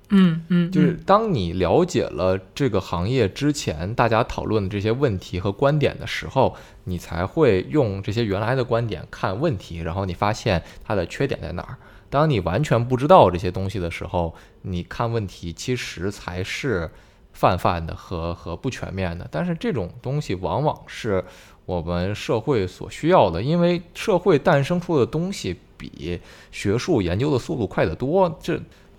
[0.09, 11.77] 嗯嗯，就是当你了解了这个行业之前大家讨论的这些问题和观点的时候，你才会用这些原来的观点看问题，然后你发现它的缺点在哪儿。
[12.09, 16.89] 当你完全不知道这些东西的时候，你看问题其实才是
[17.33, 19.27] 泛泛的和和不全面的。
[19.29, 21.21] 但是这种东西往往是
[21.65, 28.39] 我们社会所需要的，因为社会诞生出的东西比学术研究的速度快得多。
[28.41, 28.57] 这。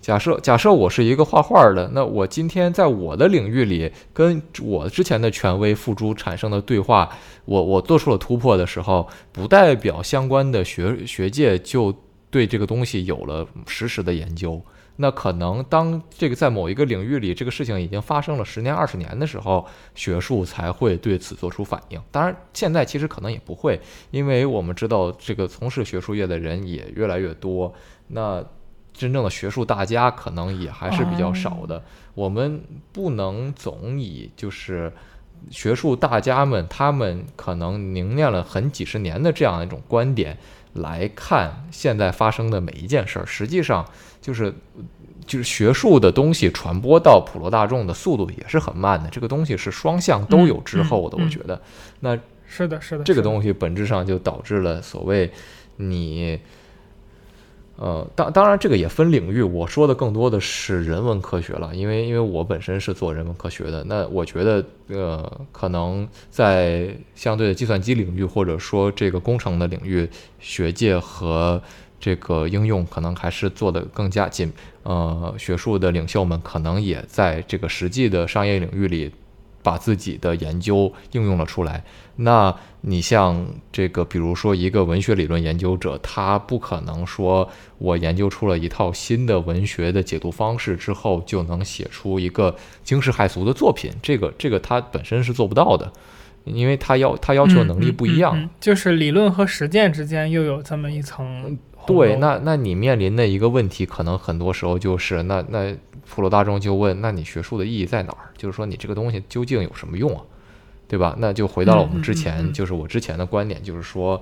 [0.09, 7.07] 假设假设我是一个画画的，那我今天在我的领域里跟我之前的权威付诸产生的对话，
[7.45, 11.93] 我我做出了突破的时候，不代表相关的学学界就
[12.31, 14.59] 对这个东西有了实时的研究。
[14.95, 22.01] 那可能当这个在某一个领域里这个事情已经发生了十年二十年的时候，学术才会对此做出反应。
[22.09, 27.71] 当然，现在其实可能也不会，因为我们知道这个从事学术业的人也越来越多。
[28.07, 28.43] 那
[28.99, 31.81] 真正的学术大家可能也还是比较少的。
[32.15, 34.91] 我们不能总以就是
[35.49, 40.37] 学术大家们他们可能凝练了很几十年的这样一种观点
[40.73, 43.25] 来看现在发生的每一件事儿。
[43.25, 43.85] 实际上，
[44.21, 44.53] 就是
[45.25, 49.09] 就是学术的东西传播到普罗大众的速度也是很慢的。
[49.09, 51.15] 这个东西是双向都有滞后的。
[51.17, 51.61] 我觉得，
[52.01, 55.31] 那是的，是的，这个东西本质上就导致了所谓
[55.77, 56.37] 你。
[57.81, 59.41] 呃，当当然，这个也分领域。
[59.41, 63.81] 我说的更多的是人文科学了，因为因为我本身是做人文科学的。
[63.85, 70.09] 那我觉得，呃，可能在相对的计算机领域，或者说这个工程的领域，
[70.41, 71.61] 学界和
[72.01, 74.51] 这个应用可能还是做的更加紧。
[74.83, 79.09] 呃，学术的领袖们可能也在这个实际的商业领域里。
[79.61, 81.83] 把自己的研究应用了出来。
[82.15, 93.91] 那你像这个，比如说一个文学理论研究者，他不可能说我研究出了一套新的文学的解读方式之后，就能写出一个惊世骇俗的作品。
[94.01, 95.91] 这个，这个他本身是做不到的，
[96.43, 98.49] 因为他要他要求能力不一样。
[98.59, 101.57] 就是理论和实践之间又有这么一层。
[101.89, 105.75] 对，那那你面临的一个问题，可能很多时候就是，那那
[106.07, 108.29] 普罗大众就问，那你学术的意义在哪儿？
[108.37, 110.21] 就是说你这个东西究竟有什么用啊？
[110.87, 111.15] 对吧？
[111.19, 114.19] 那就回到了我们之前，就是我之前的观点，就是说，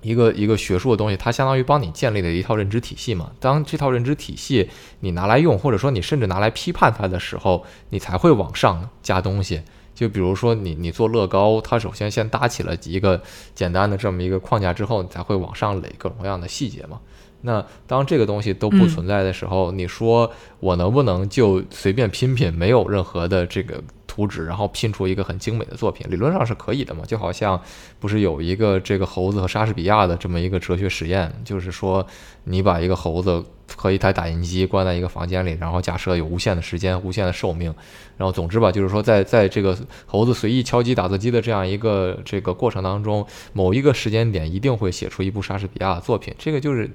[0.00, 3.32] 一个一个学术的东西，它相当于帮你建立了一套认知体系嘛。
[3.40, 9.62] 当这套认知体系你拿来用，或者说你甚至拿来批判它的时候，你才会往上加东西。
[9.96, 13.20] 就比如说你你做乐高，它首先先搭起了一个
[13.54, 17.00] 简单的这么一个框架之后，你才会往上垒各种各样的细节嘛。
[17.40, 20.30] 那当这个东西都不存在的时候，你说
[20.60, 23.82] 我能不能就随便拼拼，没有任何的这个
[24.16, 26.06] 图纸，然后拼出一个很精美的作品？
[26.10, 27.04] 理论上是可以的嘛？
[27.06, 27.60] 就好像
[28.00, 32.06] 不是有一个这个猴子和莎士比亚的这么一个哲学实验，就是说
[32.44, 33.44] 你把一个猴子。
[33.74, 37.74] 和一台打印机关在一个房间里，然后假设有无限的时间、无限的寿命，
[38.16, 39.76] 然后总之吧，就是说在在这个
[40.06, 46.32] 猴子随意敲击打字机的这样一个这个过程当中，某一个时间点一定会写出一部莎士比亚的作品。
[46.38, 46.88] 这个就是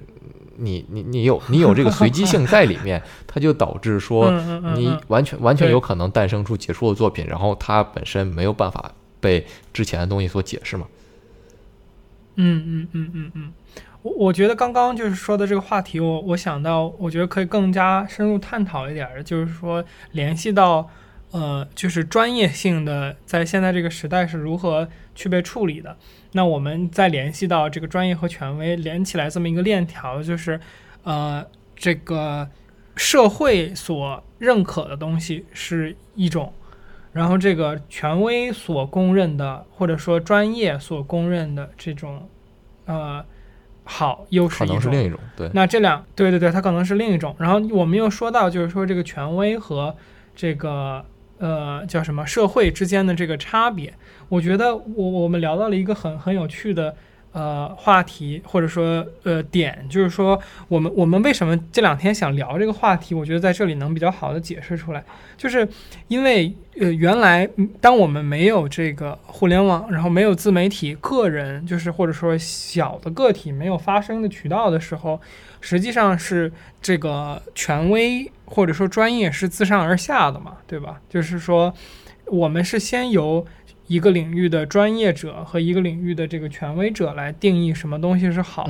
[0.57, 4.31] 你你你有你有这个随机性在里面，它就导致说
[4.75, 10.85] 你完全完全有可能诞生出杰出的作品，然后它本身没有办法被之前的东西所解释嘛。
[12.35, 13.53] 嗯嗯嗯嗯嗯。
[14.03, 19.83] 我我觉得刚刚就是说的这个话题，我我想到，我觉得可以更加深入探讨一点儿，就是说
[20.13, 20.89] 联系到，
[21.31, 25.97] 呃，就是专业性的在现在这个时代是如何去被处理的。
[26.33, 30.59] 那我们再联系到这个专业和权威连起来这么一个链条，就是，
[31.03, 32.49] 呃，这个
[32.95, 36.53] 社会所认可的东西是一种，
[37.11, 42.29] 然后这个权威所公认的或者说专业所公认的这种，
[42.85, 43.25] 呃。
[43.83, 45.49] 好，又是可能是另一种，对。
[45.53, 47.35] 那这两，对对对，它可能是另一种。
[47.39, 49.93] 然后我们又说到，就是说这个权威和
[50.35, 51.03] 这个
[51.41, 53.93] 呃叫什么社会之间的这个差别。
[54.29, 56.95] 我觉得我我们聊到了一个很很有趣的。
[57.33, 63.15] 呃，话题或者说呃点，就是说我们我们为什么这两天想聊这个话题？
[63.15, 65.01] 我觉得在这里能比较好的解释出来，
[65.37, 65.65] 就是
[66.09, 67.47] 因为呃原来
[67.79, 75.21] 当我们没有这个互联网，然后没有自媒体，个人就是或者说小的个体没有发声的渠道的时候，
[75.61, 80.99] 实际上是这个权威或者说专业是自上而下的嘛，对吧？
[81.09, 81.73] 就是说
[82.25, 83.45] 我们是先由。
[83.91, 88.65] 一个领域的专业者和一个领域的这个权威者来定义什么东西是好，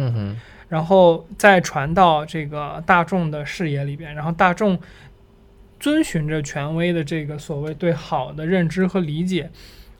[0.67, 4.79] 然后再传到这个大众的视野里边，然后大众
[5.79, 9.47] 遵循着权威的这个所谓对好的认知和理解，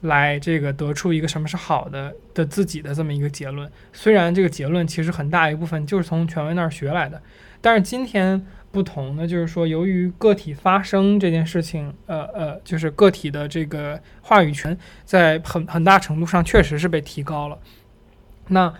[0.02, 3.70] 来这个得出一个什么是好的的自己的这么一个结论。
[3.94, 7.22] 虽然这个结论其实很大一部分就是从权威那儿学来的，
[7.62, 8.44] 但是今天。
[8.72, 17.58] 不同的就是说，由于个体发声这件事情，呃呃，就是个体的这个话语权在很很大程度上确实是被提高了。
[18.48, 18.74] 那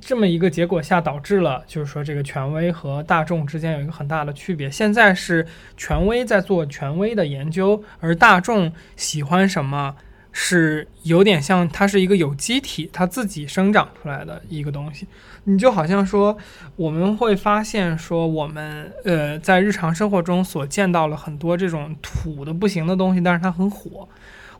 [0.00, 4.70] 这么一个结果下，导致了就是说，这个权威和大众之间有一个很大的区别。
[4.70, 9.94] 现在是权威在做权威的研究，而大众喜欢什么？
[10.32, 15.06] 是有点像，它是一个有机体，它自己生长出来的一个东西。
[15.44, 16.36] 你就好像说，
[16.76, 24.08] 我们会发现说，我们呃在日常生活中所见到了很多这种土的不行的东西，但是它很火。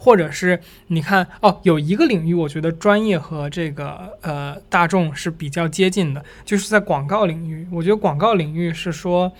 [0.05, 0.59] 或者是
[0.89, 7.65] 你看哦，有一个领域，我觉得专业和这个呃大众是比较接近的，就是在广告领域。
[7.71, 9.33] 我觉得广告领域是说，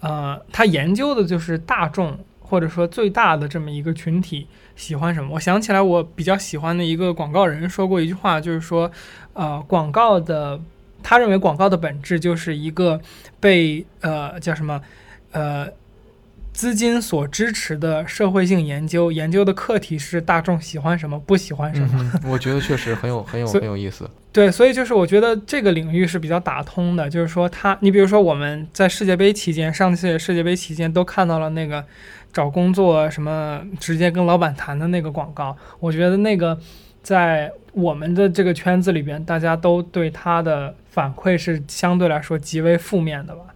[0.00, 4.46] 呃，它研究的就是大众或者说最大的这么一个群体。
[4.78, 5.28] 喜欢什么？
[5.34, 8.90] 我想起来，我比较喜欢的一个广告人说过一句话，就是说，
[9.34, 10.58] 呃，广告的，
[11.02, 13.00] 他认为广告的本质就是一个
[13.40, 14.80] 被呃叫什么，
[15.32, 15.68] 呃，
[16.52, 22.12] 资金所支持的社会性研究，研究的课题是大众喜欢什么，不喜欢什么。
[22.24, 24.08] 我觉得确实很有很有很有意思。
[24.32, 31.84] 对，所以就是我觉得这个领域是比较打通的，就是说他，你比如说我们在世界杯期间，上次世界杯期间都看到了那个。
[32.30, 36.56] 找工作什么直接跟老板谈的那个广告，我觉得那个
[37.02, 43.46] 在我们的这个圈子里边，大家都对他的反馈是相对来说极为负面的吧。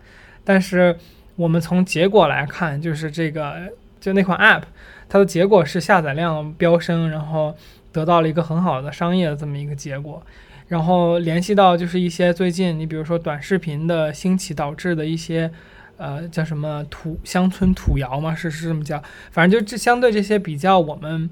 [0.43, 0.97] 但是
[1.37, 3.55] 我们从结果来看，就是这个
[4.01, 4.63] 就那款 App，
[5.07, 7.55] 它的结果是下载量飙升，然后
[7.92, 10.21] 得到了一个很好的商业的这么一个结果。
[10.73, 15.50] 然后联系到就是一些最近你比如说短视频的兴起导致的一些。
[15.98, 19.00] 呃，叫什么土乡村土谣嘛，是是这么叫。
[19.31, 21.31] 反正就这相对这些比较我们，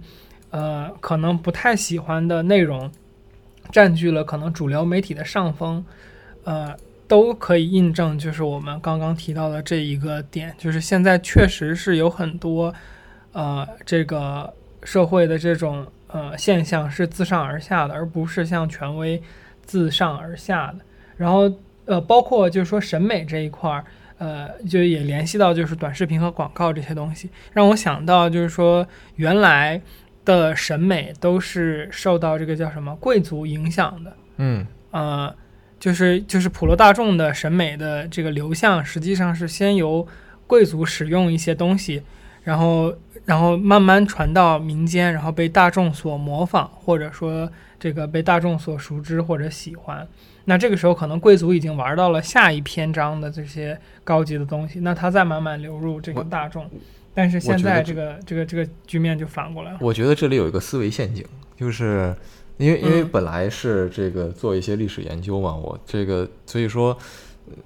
[0.51, 2.89] 呃，可能不太喜欢的内容，
[3.73, 5.85] 占据了可能主流媒体的上风，
[6.45, 6.77] 呃，
[7.09, 12.73] 都可以印证，就是我们刚刚提到的这一个点，就是现在确实是有很多，
[13.33, 19.23] 呃，这个社会的这种呃现象是自上而下的，而不是像权威
[19.63, 20.79] 自上而下的。
[21.17, 21.51] 然后
[21.85, 23.85] 呃，包括就是说审美这一块儿，
[24.19, 28.87] 呃，就也联系到就是短视频和广告这些东西，让我想到就是说
[29.17, 29.81] 原来
[30.25, 35.35] 的审美都是受到这个叫什么贵族影响的，嗯呃，
[35.79, 40.07] 就是就是普罗大众的审美的这个流向，实际上是先由
[40.47, 42.03] 贵族使用一些东西，
[42.45, 42.95] 然后
[43.31, 50.05] 然后慢慢传到民间，然后被大众所模仿，或者说这个被大众所熟知或者喜欢。
[50.47, 56.69] 那这个时候，可能贵族已经玩到了下一篇章的这些高级的东西，那它再慢慢流入这个大众。
[57.15, 59.79] 但是现在这个这个这个局面就反过来了。
[59.81, 61.25] 我觉得这里有一个思维陷阱，
[61.57, 62.13] 就是
[62.57, 66.99] 因为因为嗯本来是这个做一些历史研究嘛，我这个所以说，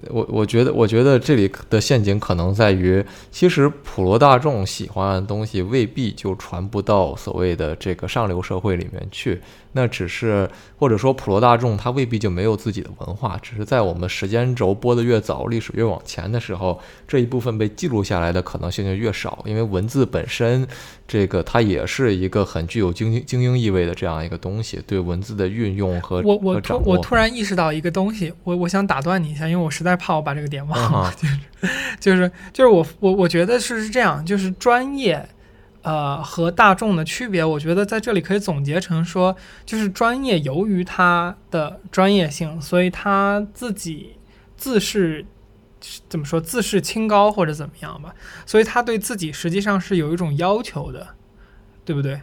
[0.09, 9.41] 我我觉得我觉得这里的陷阱可能在于，其实普罗大众喜欢的东西未必就传不到所谓的这个上流社会里面去，
[9.77, 20.65] 那只是或者说普罗大众他未必就没有自己的文化，只是在我们时间轴播的越早，历史越往前的时候，这一部分被记录下来的可能性就越少，因为文字本身
[21.05, 26.83] 这个它也是一个很具有精英精英意味的这样一个东西，对文字的运用和我我突和。
[26.85, 31.13] 我突然意识到一个东西，我我想打断你一下，因为我实在怕我把这个点忘了。
[31.19, 31.27] 嗯
[31.61, 31.69] 哈
[31.99, 35.27] 就是就是我我我觉得是是这样，就是专业，
[35.85, 44.17] 呃和大众的区别，我觉得在这里可以总结成说，就是专业由于它的专业性，所以他自己
[44.57, 45.23] 自视
[46.09, 48.15] 怎么说自视清高或者怎么样吧，
[48.47, 51.09] 所以他对自己实际上是有一种要求的，
[51.85, 52.19] 对不对？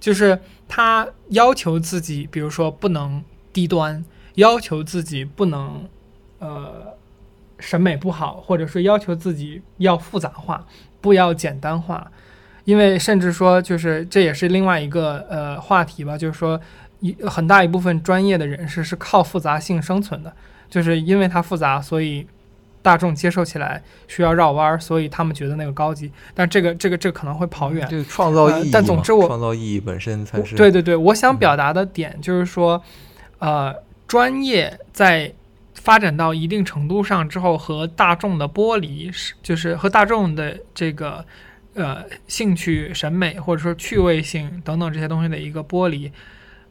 [0.00, 4.02] 就是他要求自己，比如说不能低端，
[4.36, 5.86] 要求自己不能
[6.38, 6.96] 呃
[7.58, 10.66] 审美不好，或者说要求自己要复杂化，
[11.02, 12.10] 不要简单化，
[12.64, 16.60] 因为甚至说就是这也是另外一个呃话题吧，就是说
[17.00, 20.32] 一很大一部分专业的人士是靠复杂性生存的，
[20.70, 22.26] 就是因为它复杂，所以
[22.80, 27.86] 大众接受起来需要绕弯儿，所以他们觉得那个高级，但这个这个这个可能会跑远。
[27.90, 30.54] 这个创造意义、呃但总之我创造意义本身才是。
[30.54, 32.82] 对对对，我想表达的点就是说，
[33.38, 33.74] 呃，
[34.06, 35.32] 专业在
[35.74, 41.24] 发展到一定程度上之后，和大众的剥离是，就是和大众的这个
[41.74, 46.10] 呃兴趣、审美或者说趣味性等等这些东西的一个剥离。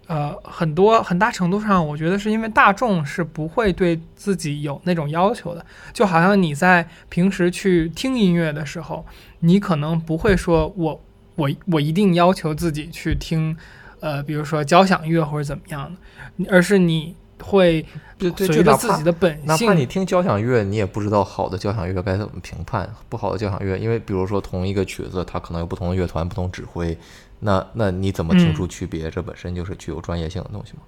[0.05, 9.05] 呃，很多很大程度上，我觉得是因为大众是不会对自己有那种要求的，就好像你在平时去听音乐的时候，
[9.39, 11.01] 你可能不会说我
[11.35, 13.55] 我我一定要求自己去听，
[14.01, 15.89] 呃，比如说交响乐或者怎么样
[16.37, 17.85] 的，而是你会
[18.17, 26.97] 对对，随就哪怕着自己的本性，哪怕你听交响乐，你也不知道好的交响乐该怎么评判不好的交响乐，因为比如说同一个曲子，它可能有不同的乐团、不同指挥，
[27.41, 29.11] 那那你怎么听嗯出区别？
[29.11, 30.79] 这本身就是具有专业性的东西嘛。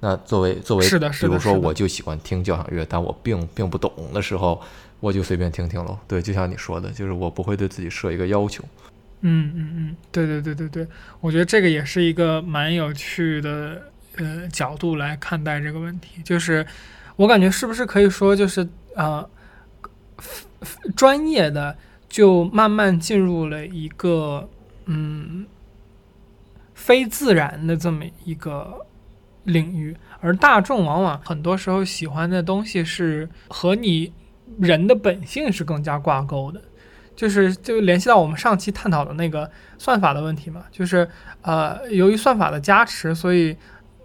[0.00, 4.60] 那作为作为，是的是的比如说我就喜欢听交响乐，但我并并不懂的时候，
[5.00, 5.96] 我就随便听听喽。
[6.06, 8.62] 对，就像你说的，就是我不会对自己设一个要求。
[9.22, 10.86] 嗯嗯嗯，对对对对对，
[11.20, 13.80] 我觉得这个也是一个蛮有趣的
[14.16, 16.66] 呃角度来看待这个问题，就是
[17.16, 19.28] 我感觉是不是可以说就是呃，
[20.96, 21.76] 专业的
[22.08, 24.48] 就慢慢进入了一个
[24.86, 25.46] 嗯
[26.74, 28.86] 非自然的这么一个
[29.44, 34.12] 领域，而大众往往很多时候喜欢的东西是和你
[34.58, 36.60] 人的本性是更加挂钩的。
[37.16, 39.48] 就是就联系到我们上期探讨的那个
[39.78, 41.08] 算法的问题嘛，就是
[41.42, 43.56] 呃，由于算法的加持，所以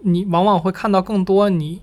[0.03, 1.81] 你往往会看到更多你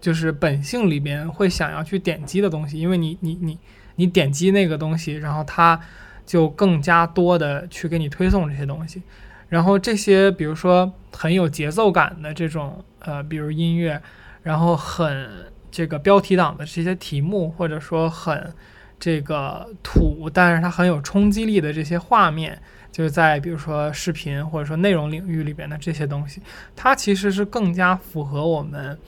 [0.00, 3.58] 就是本性里边会想要去点击的东西，因为你你你
[3.96, 5.78] 你点击那个东西，然后它
[6.24, 9.02] 就更加多的去给你推送这些东西，
[9.48, 14.00] 然后这些比如说很有节奏感的这种呃，比如音乐，
[14.42, 15.28] 然后很
[15.70, 18.52] 这个标题党的这些题目，或者说很
[19.00, 22.60] 这个土，但是它很有冲击力的这些画面，
[22.98, 26.42] 就是在比如说视频或者说内容领域里边的这些东西，
[26.74, 28.98] 它其实是更加符合我们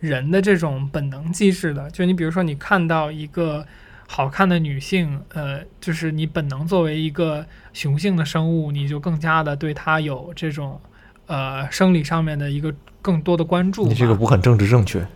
[0.00, 1.90] 人的这种本能机制的。
[1.90, 3.62] 就你比如说，你看到一个
[4.08, 10.80] 好看的女性，呃，就是你本能作为一个雄性的生物，你就更加的对她有这种
[11.26, 13.86] 呃生理上面的一个更多的关注。
[13.86, 15.06] 你这个不很政治正确。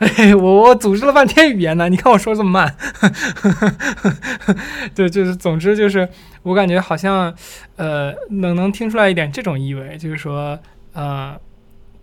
[0.40, 2.74] 我我组织了半天语言呢，你看我说这么慢，
[4.96, 6.08] 对，就是总之就是
[6.42, 7.34] 我感觉好像，
[7.76, 10.58] 呃，能能听出来一点这种意味，就是说，
[10.94, 11.38] 呃，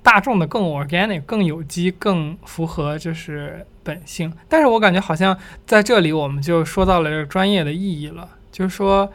[0.03, 5.35] 大众的更 organic、更有机、更符合就是本性，但是我感觉好像
[5.65, 9.11] 在这里我们就说到了这个专业的意义了，就是说，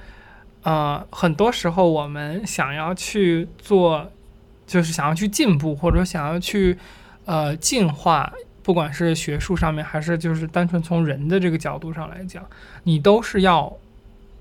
[0.64, 4.11] 呃，很多时候我们想要去做，
[4.66, 6.76] 就是想要去进步，或者说想要去。
[7.24, 8.33] 呃，进化
[8.63, 12.47] 不管是学术上面，还是就是单纯从人的这个角度上来讲，
[12.85, 13.73] 你都是要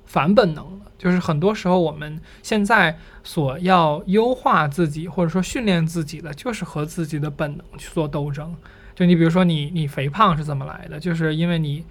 [0.06, 0.86] 反本能的。
[0.98, 8.56] 就是很多时候我们现在所要优化自己或者说训练自己的，就是和自己的本能去做斗争。
[8.94, 11.00] 就你比如说你你肥胖是怎么来的？
[11.00, 11.84] 就是因为你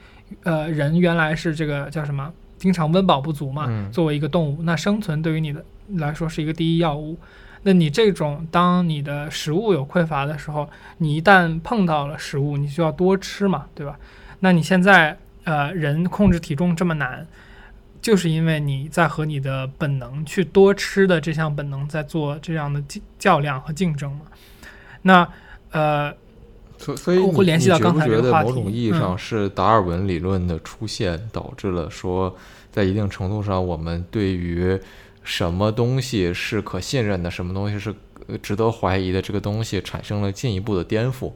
[0.45, 3.67] 呃人原来是这个叫什么，经常温饱不足嘛。
[3.69, 5.65] 嗯作为一个动物，那生存对于你的
[5.95, 7.19] 来说是一个第一要务。
[7.63, 13.99] 那你这种当你的食物有匮乏的时候，你一旦碰到了食物，你就要多吃嘛，对吧？
[14.41, 17.27] 那你现在呃人控制体重这么难，
[18.01, 24.23] 就是因为你在和你的本能去多吃的这项本能在做这样的较较量和竞争嘛。
[25.03, 25.29] 那
[25.73, 26.15] 呃
[26.79, 32.35] 所所以我会你联系到刚才这个话题某种意义上嗯是达尔文理论的出现导致了说，
[32.73, 34.81] 在一定程度上，我们对于
[35.23, 37.95] 什么东西是可信任的，什么东西是
[38.43, 41.33] 值得怀疑的，这个东西产生了进一步的颠覆。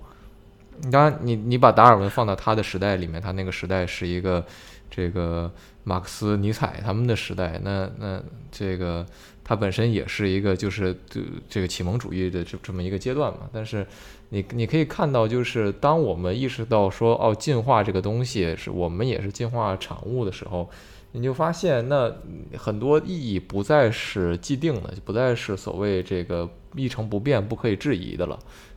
[0.91, 4.45] 当然你，你把达尔文放到他的时代里面，他那个时代是一个
[4.91, 5.51] 这个
[5.85, 8.21] 马克思、尼采他们的时代，那那
[8.51, 9.07] 这个
[9.45, 13.41] 它本身也是一个就是这这个启蒙主义的这这么一个阶段嘛。
[13.53, 13.87] 但是
[14.31, 20.69] 你你可以看到，就是当我们意识到说哦，进化这个东西是我们也是进化产物的时候，
[21.17, 22.13] 你就发现那
[22.59, 28.37] 很多意义不再是既定的，不再是所谓这个一成不变、不可以质疑的了。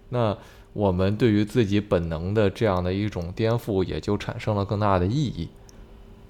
[0.10, 0.38] 那
[0.74, 5.50] 我们对于自己本能的这样的一种颠覆，也就产生了更大的意义。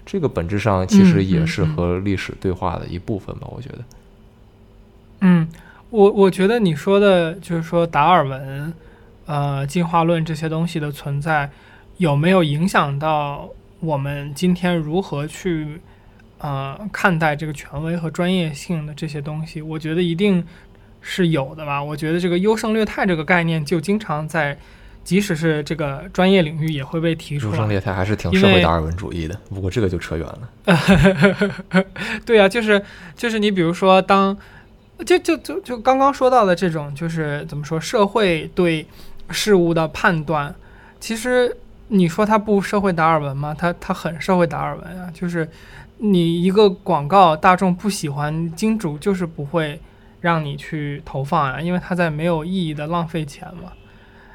[0.06, 3.78] 这个本质上其实嗯也是和历史对话的一部分吧，我觉得。
[5.20, 5.46] 嗯，
[5.90, 8.72] 我我觉得你说的就是说达尔文，
[9.26, 11.50] 呃，进化论这些东西的存在，
[11.98, 13.50] 有没有影响到
[13.80, 15.78] 我们今天如何去
[16.38, 19.60] 呃看待这个权威和专业性的这些东西？
[19.60, 20.44] 我觉得一定
[21.00, 21.82] 是有的吧。
[21.82, 24.58] 我觉得这个优胜劣汰这个概念就经常在，
[25.04, 27.52] 即使是这个专业领域也会被提出来。
[27.52, 31.84] 优胜劣汰还是挺社会达尔文主义的，不过这个就扯远了。
[32.26, 32.82] 对啊，就是
[33.16, 34.36] 就是你比如说当，
[35.06, 38.86] 就就就就刚刚说到的这种，就是怎么说，社会对
[39.30, 40.54] 事物的判断，
[41.00, 41.56] 其实
[41.88, 43.54] 你说它不社会达尔文吗？
[43.56, 45.48] 它它很社会达尔文啊，就是
[45.98, 49.80] 你一个广告大众不喜欢，金主就是不会
[50.20, 53.72] 让你去投放啊，因为它在没有意义的浪费钱嘛。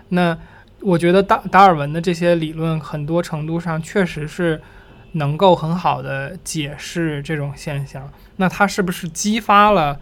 [0.10, 0.38] 那
[0.82, 4.62] 我觉得达达尔文的这些理论，很多程度上确实是
[5.14, 8.12] 能够很好的解释这种现象。
[8.36, 9.98] 那它是不是激发了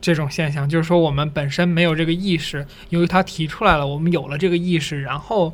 [0.00, 0.66] 这种现象？
[0.66, 5.52] 就是说，我们本身没有这个意识，由于他提出来了，我们有了这个意识，然后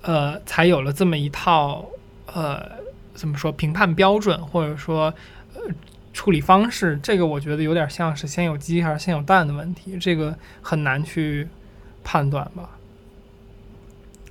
[0.00, 1.84] 呃，才有了这么一套
[2.32, 2.62] 呃，
[3.14, 5.12] 怎么说评判标准，或者说
[5.54, 5.62] 呃
[6.12, 6.98] 处理方式。
[7.02, 11.48] 这个我觉得有点像是先有鸡还是先有蛋的问题，这个很难去
[12.02, 12.68] 判断吧。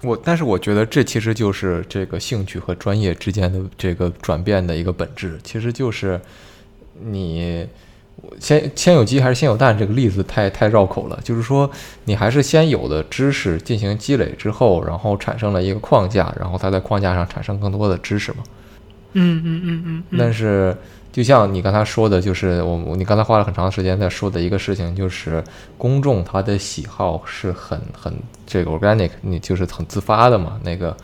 [0.04, 6.20] 我但是我觉得这其实就是这个兴趣和专业之间的这个转变的一个本质，其实就是
[7.00, 7.68] 你
[8.40, 11.70] 先先有鸡还是先有蛋这个例子太太绕口了，就是说
[12.06, 18.44] 你还是先有的知识进行积累之后，然后产生了一个框架，然后它在框架上产生更多的知识嘛。
[19.14, 20.18] 嗯嗯嗯嗯。
[20.18, 20.76] 但是，
[21.12, 25.44] 就像你刚才说的，就是我我你刚才花了很长时间在说的一个事情，就是
[25.78, 28.14] 公众他的喜好是很很
[28.46, 30.60] 这个 organic，你就是很自发的嘛。
[30.64, 30.96] 那个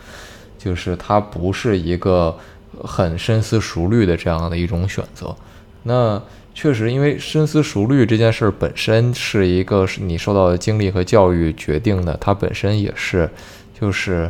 [0.58, 2.36] 就是它不是一个
[2.82, 5.34] 很深思熟虑的这样的一种选择。
[5.82, 6.20] 那
[6.54, 13.30] 确实，因为深思熟虑这件事本身是一个是你受到的经历和教育决定的，它本身也是
[13.78, 14.28] 就是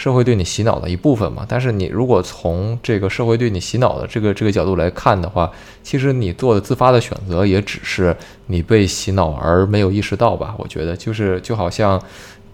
[0.00, 1.44] 社会对你洗脑的一部分嘛。
[1.46, 5.50] 但是你如果从这个社会对你洗脑的这个这个角度来看的话，
[5.82, 10.54] 其实你做的自发的选择也只是你被洗脑而没有意识到吧。
[10.56, 12.00] 我觉得就是就好像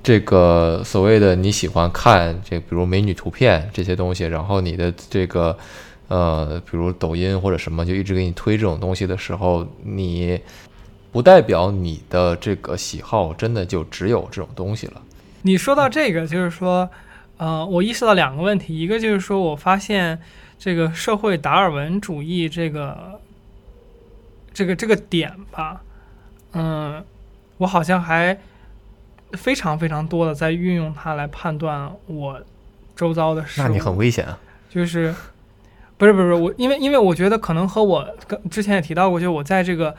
[0.02, 5.56] 这个所谓的你喜欢看这比如美女图片这些东西，然后你的这个。
[6.08, 10.38] 呃，比如抖音或者什么，就一直给你推这种东西的时候，你
[11.10, 15.02] 不代表你的这个喜好真的就只有这种东西了。
[15.42, 16.88] 你说到这个，就是说，
[17.38, 20.18] 呃，我意识到两个问题，一个就是说我发现
[20.58, 23.20] 这个社会达尔文主义这个
[24.54, 25.82] 这个这个点吧，
[26.52, 27.04] 嗯，
[27.58, 28.38] 我好像还
[29.32, 32.40] 非常非常多的在运用它来判断我
[32.94, 33.64] 周遭的事物。
[33.64, 34.38] 那你很危险啊！
[34.70, 35.14] 就是
[35.98, 39.94] 不是不是我，因为因为我觉得可能和我跟之前也提到过，就我在这个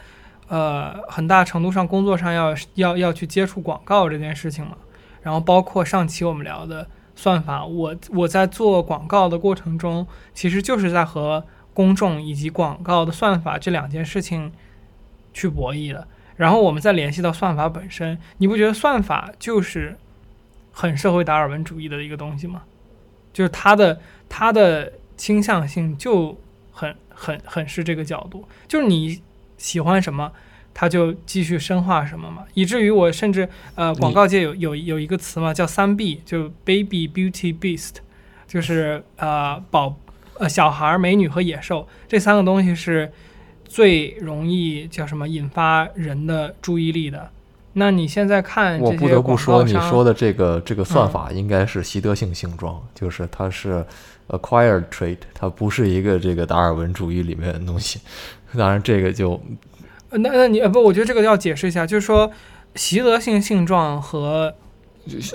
[0.48, 4.78] 呃很大程度上工作上要要要去接触广告这件事情嘛，
[5.22, 11.44] 然后包括上期我们聊的算法，我我在做广告的过程中，其实就是在和
[11.74, 14.54] 公众以及广告的算法这两件事情
[15.34, 16.08] 去博弈的。
[16.36, 19.98] 然后我们再联系到算法本身，你不觉得算法就是
[20.72, 22.62] 很社会达尔文主义的一个东西吗？
[23.34, 24.00] 就是它的
[24.30, 26.40] 它的倾向性就
[26.72, 29.20] 很很很是这个角度，就是你
[29.58, 30.32] 喜欢什么，
[30.80, 37.96] 它就继续深化什么嘛，以至于我甚至呃广告界有有有一个词嘛，叫三 B，就 Baby Beauty Beast，
[38.48, 39.98] 就是呃宝
[40.38, 43.12] 呃小孩、美女和野兽这三个东西是
[43.66, 47.28] 最容易叫什么引发人的注意力的。
[47.74, 53.84] 那你现在看我不得不说，你说的的这个这个算法应该是习得性性状，就是它是
[54.28, 58.00] acquired trait，它不是一个这个达尔文主义里面的东西。
[58.56, 59.42] 当然，这个就
[60.12, 62.32] 那那你呃不，我觉得这个要解释一下，就是说
[62.76, 64.54] 习得性性状和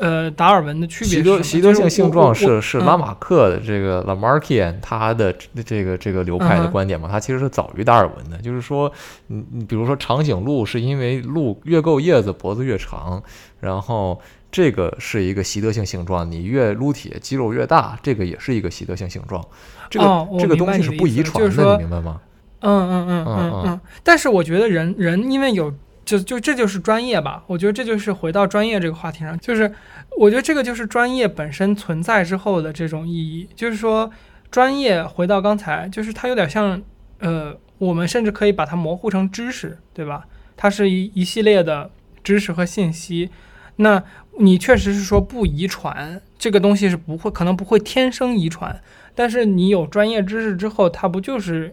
[0.00, 7.08] 呃达尔文的区别习得习得性性状是是拉马克的这个 Lamarckian 他的这个这个流派的观点嘛？
[7.10, 8.92] 他其实是早于达尔文的，就是说，
[9.28, 13.22] 你你比如说长颈鹿是因为鹿越够叶子脖子越长，
[13.60, 14.20] 然后
[14.50, 19.42] 这个是一个习得性性状，你越撸铁肌肉越大，这个也是一个习得性性状。
[19.88, 22.20] 这个这个东西是不遗传的，你明白吗？
[22.62, 23.80] 嗯嗯嗯嗯嗯。
[24.02, 25.72] 但是我觉得人人因为有。
[26.04, 29.72] 就就这就是专业吧，我觉得这就是回到专业这个话题上，就是
[30.18, 34.10] 我觉得这个就是专业本身存在之后的这种意义，就是说
[34.50, 36.82] 专业回到刚才，就是它有点像，
[37.20, 40.26] 呃，我们甚至可以把它模糊成知识，对吧？
[40.56, 41.88] 它是一一系列的
[42.24, 43.30] 知识和信息。
[43.76, 44.02] 那
[44.40, 48.82] 你确实是说不遗传，这个东西是不会，可能不会天生遗传，
[49.14, 51.72] 但是你有专业知识之后，它不就是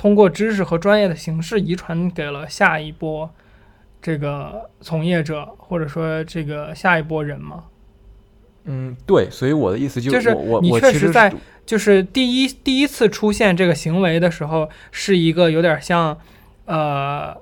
[0.00, 3.30] 通过知识和专业的形式遗传给了下一波？
[4.00, 7.64] 这个从业者，或者说这个下一波人吗？
[8.64, 11.30] 嗯，对，所以我的意思就是，我你确实在
[11.66, 16.16] 就是第一第一次出现这个行为的时候，是一个有点像
[16.64, 17.36] 呃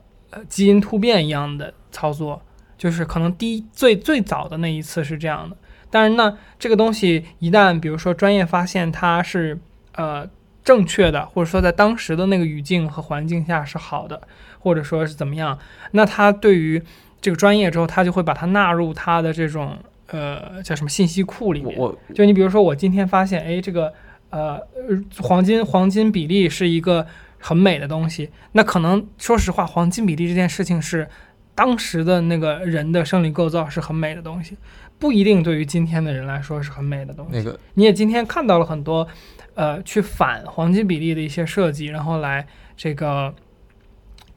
[0.49, 2.43] 基因突变一样的操作，
[2.77, 5.57] 就是可能第一最最早的那一次是这样的。
[5.91, 9.57] 但是呢，这个东西一旦比如说专业发现它是
[9.93, 10.29] 呃
[10.69, 14.21] 正确的，或者说在当时的那个语境和环境下是好的。
[14.61, 15.57] 或者说是怎么样？
[15.93, 16.83] 那他对于
[17.21, 21.79] 这个专业之后，他就会把它纳入他的这种呃叫什么信息库里面。
[22.13, 23.95] 就你比如说，我今天发现，哎，这个
[24.31, 24.61] 呃
[25.21, 27.07] 黄金黄金比例是一个
[27.39, 28.29] 很美的东西。
[28.51, 31.09] 那可能说实话，黄金比例这件事情是
[31.55, 34.57] 当时的那个人的生理构造是很美的东西，
[34.99, 37.39] 不一定对于今天的人来说是很美的东西。
[37.39, 39.07] 那个你也今天看到了很多
[39.59, 42.47] 呃去反黄金比例的一些设计，然后来
[42.77, 43.35] 这个。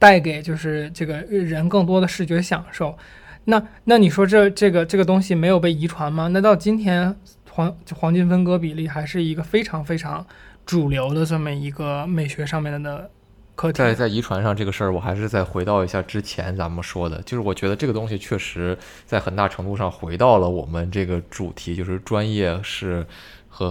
[0.02, 2.98] 带给就是这个人更多的视觉享受，
[3.44, 6.26] 那那你说这这个这个东西没有被遗传吗？
[6.26, 7.16] 那到今天
[7.48, 10.26] 黄黄金分割比例还是一个非常非常
[10.66, 13.08] 主流的这么一个美学上面的
[13.54, 13.78] 课题。
[13.78, 23.06] 在在遗传上这个事儿，我还是再回到一下之前咱们说的，就是我觉得这个东西确实在很大程度上回到了我们这个主题，就是专业是。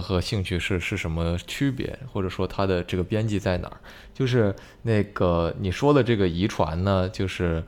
[0.00, 3.76] 和兴趣是是什么区别，或者说它的这个边际在哪儿？
[4.14, 7.62] 就是那个你说的这个遗传呢，就是。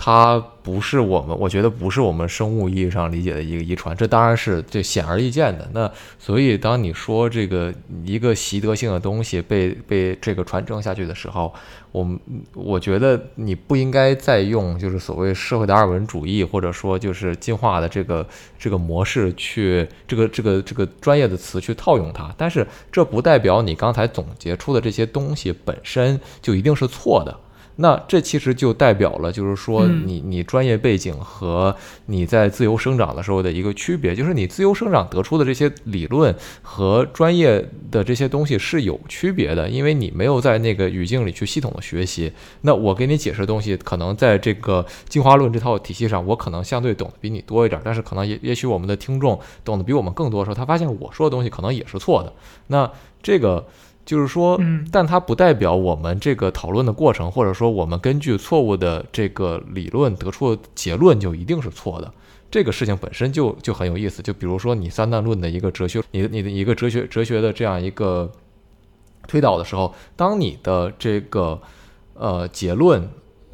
[0.00, 5.68] 它不是我们，我觉得不是我们生物意义上理解的一个遗传，这当然是这显而易见的。
[5.74, 7.74] 那所以当你说这个
[8.04, 11.52] 一个习得性的东西被被这个传承下去的时候，
[11.92, 12.06] 我
[12.54, 18.26] 我觉得你不应该再用就是所谓社会达尔文主义或者说就是进化的这个
[18.58, 22.32] 这个模式去这个这个这个专业的词去套用它。
[22.36, 27.38] 但是这不代表你刚才总结出的这些东西本身就一定是错的。
[27.80, 31.74] 那这其实就代表了，就是说你你专业背景和
[32.06, 42.32] 你在自由生长的时候的一个区别，就是你自由生长得出的这些理论和专业的这些东西是有区别的，因为你没有在那个语境里去系统的学习。
[42.62, 52.32] 那我给你解释的东西，可能在这个进化论这套体系上，我可能相对懂得比你多一点，但是可能也也许我们的听众懂得比我们更多的时候，他发现我说的东西可能也是错的。
[52.66, 52.90] 那
[53.22, 53.64] 这个。
[54.08, 62.10] 就是说，嗯，但它不代表我们这个讨论的过程，或者说我们根据错误的这个理论得出的结论就一定是错的。
[62.50, 64.22] 这个事情本身就就很有意思。
[64.22, 68.32] 就比如说你三段论的一个哲学，你你的一个哲学哲学的这样一个
[69.26, 71.60] 推导的时候，当你的这个
[72.14, 73.06] 呃结论。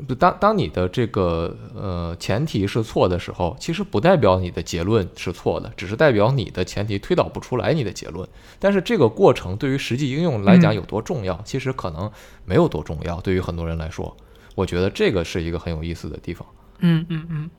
[0.09, 8.29] 不，当当你的这个呃前提是错的时候，其实不代表你的结论是错的，只是代表你的前提推导不出来你的结论。
[8.59, 12.11] 但是这个过程对于实际应用来讲有多重要，其实可能
[12.45, 13.21] 没有多重要。
[13.21, 14.17] 对于很多人来说，
[14.57, 16.47] 我觉得这个是一个很有意思的地方。
[16.81, 17.51] 嗯嗯嗯。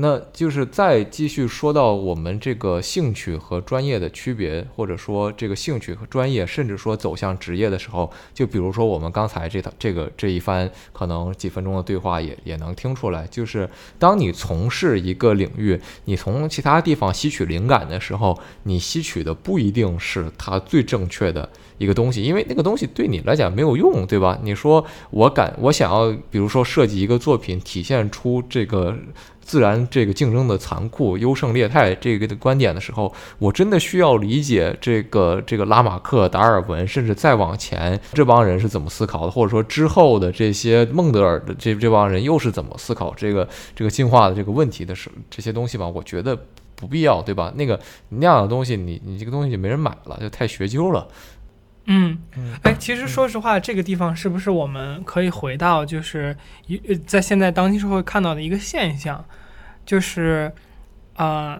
[0.00, 13.68] 那就是再继续说到我们这个兴趣和专业的区别，或者说这个兴趣和专业，甚至说走向职业的时候，就比如说我们刚才这套这个这一番可能几分钟的对话也也能听出来，就是
[13.98, 24.38] 当你从事一个领域，你从其他地方吸取灵感的时候，你吸取的不一定是它最正确的一个东西，因为那个东西对你来讲没有用，对吧？
[24.42, 28.94] 你说我敢，我想要，比如说设计一个作品，体现出这个。
[29.40, 45.88] 自然这个竞争的残酷、优胜劣汰这个的观点的时候，我真的需要理解这个这个拉马克、达尔文，甚至再往前这帮人是怎么思考的，或者说之后的这些孟德尔的这这帮人又是怎么思考这个这个进化的这个问题的时这些东西吧？
[45.88, 46.38] 我觉得
[46.76, 47.50] 不必要，对吧？
[47.56, 51.08] 那个那样的东西，你你这个东西就没人买了，就太学究了。
[51.90, 52.18] 嗯，
[52.64, 56.36] 哎，其实说实话，这个地方是不是我们可以回到，就是
[56.66, 56.76] 一
[57.06, 59.24] 在现在当今社会看到的一个现象，
[59.86, 60.52] 就是
[61.14, 61.58] 啊，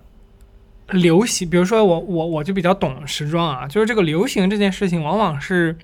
[0.90, 5.74] 流行，比如说我我我就比较懂时装啊，就是这个流行这件事情，往往是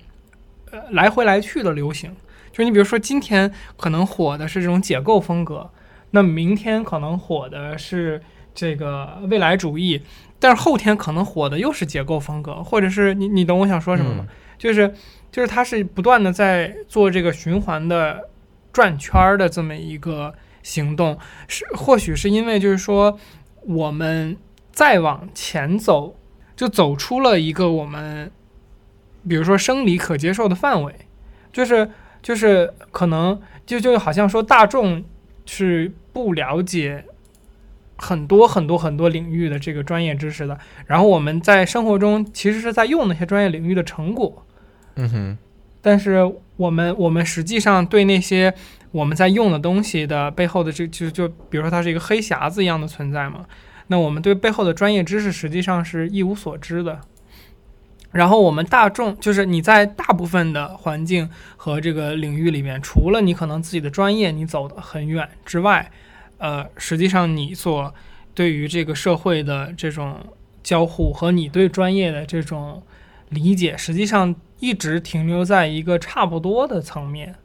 [0.69, 2.15] 呃来回来去的流行。
[2.51, 5.69] 就你比如说今天可能火的是这种解构风格，
[6.11, 8.21] 那明天可能火的是
[8.55, 10.01] 这个未来主义。
[10.37, 14.27] 但是后天可能火的又是结构风格，或者是你你懂我想说什么吗？
[14.57, 14.93] 就是
[15.31, 18.29] 就是它是不断的在做这个循环的
[18.71, 23.17] 转圈儿的这么一个行动，是或许是因为就是说
[23.61, 24.37] 我们
[24.71, 26.15] 再往前走，
[26.55, 28.29] 就走出了一个我们
[29.27, 30.93] 比如说生理可接受的范围，
[31.51, 31.89] 就是
[32.21, 35.03] 就是可能就就好像说大众
[35.45, 37.05] 是不了解。
[37.97, 44.45] 很多很多很多领域的这个专业知识的，然后我们在生活中其实是在用那些专业领域的成果，
[44.95, 45.37] 嗯哼，
[45.81, 46.19] 但是
[46.57, 48.53] 我们我们实际上对那些
[48.91, 53.45] 我们在用的东西的背后的这就就比如说它是一个黑匣子一样的存在嘛，
[53.87, 56.99] 那我们对背后的专业知识实际上是一无所知的。
[58.11, 65.91] 然后我们大众就是你在大部分的环境和这个领域里面，除了你可能自己的专业你走得很远之外。
[66.37, 67.93] 呃，实际上你所
[68.33, 70.17] 对于这个社会的这种
[70.61, 72.83] 交互和你对专业的这种
[73.29, 77.35] 理解，实际上一直停留在一个差不多的层面。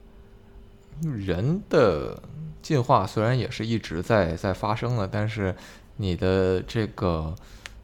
[1.03, 2.21] 人的
[2.61, 5.55] 进化虽然也是一直在在发生的，但是
[5.97, 7.35] 你的这个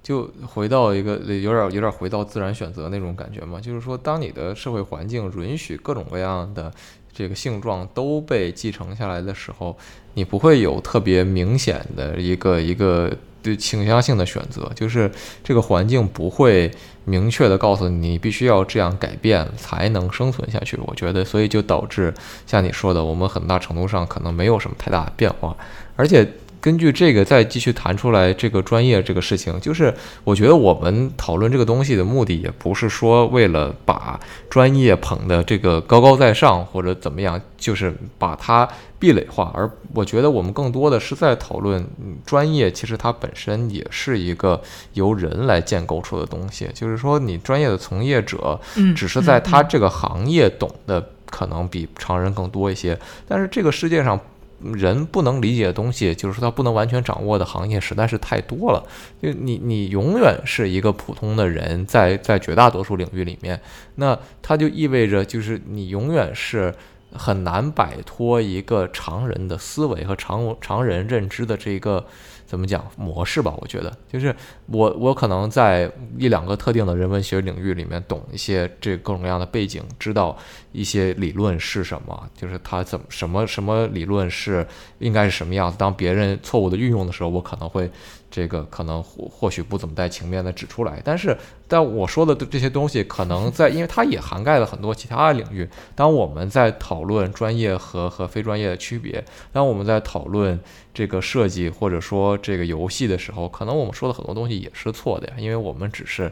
[0.02, 6.72] 就回到一个有点有点回到自然选择那种感觉嘛，就是说，当你的社会环境允许各种各样的。
[7.16, 9.74] 这个性状都被继承下来的时候，
[10.12, 13.10] 你不会有特别明显的一个一个
[13.42, 15.10] 对倾向性的选择，就是
[15.42, 16.70] 这个环境不会
[17.04, 20.78] 明确的告诉你，必须要这样改变才能生存下去。
[20.84, 22.12] 我觉得，所以就导致
[22.46, 25.56] 像你说的，我们很大程度上可能没有什么太大的变化，
[25.96, 26.28] 而且。
[26.66, 29.94] 根据这个再继续谈出来这个专业这个事情，就是
[30.24, 34.18] 我觉得我们讨论这个东西的目的，也不是说为了把
[34.50, 39.52] 专业捧的这个高高在上或者怎么样，就是把它壁垒化。
[39.54, 41.86] 而我觉得我们更多的是在讨论
[42.24, 44.60] 专业，其实它本身也是一个
[44.94, 46.68] 由人来建构出的东西。
[46.74, 48.60] 就是说，你专业的从业者，
[48.96, 52.98] 只是在他这个行业懂得可能比常人更多一些，
[53.28, 54.18] 但是这个世界上。
[54.60, 58.82] 人不能理解的东西，就是说他不能完全掌握的行业实在是太多了。
[59.20, 63.60] 就你，你永远是一个普通的人，在在绝大多数领域里面，
[63.96, 66.74] 那它就意味着就是你永远是
[67.12, 72.06] 很难摆脱一个常人的思维和常常人认知的这个。
[72.46, 73.52] 怎么讲模式吧？
[73.58, 74.34] 我觉得就是
[74.66, 80.36] 我我可能在一两个特定的人文学领域里面懂一些这各种各样的背景，知道
[80.72, 84.66] 一些理论是什么，就是它怎么什么什么理论是
[85.00, 85.76] 应该是什么样子。
[85.76, 87.90] 当别人错误的运用的时候，我可能会。
[88.28, 91.36] 这个可能或或许不怎么带情面的指出来，但是
[91.68, 95.66] 但我说的这些东西，可能在，因为它也涵盖了很多其他的领域。
[95.94, 100.58] 当我们在讨论专业和和非专业的区别，当我们在讨论
[100.92, 106.30] 这个设计或者说这个游戏的时候，可能我们说的很多东西也是错的呀，因为我们只是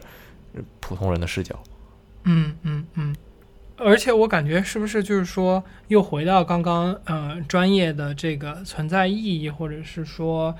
[0.79, 1.57] 普通人的视角。
[2.25, 3.15] 嗯嗯嗯，
[3.77, 10.53] 而且我感觉是不是就是说，又回到刚刚呃专业的这个存在意义，或者是说。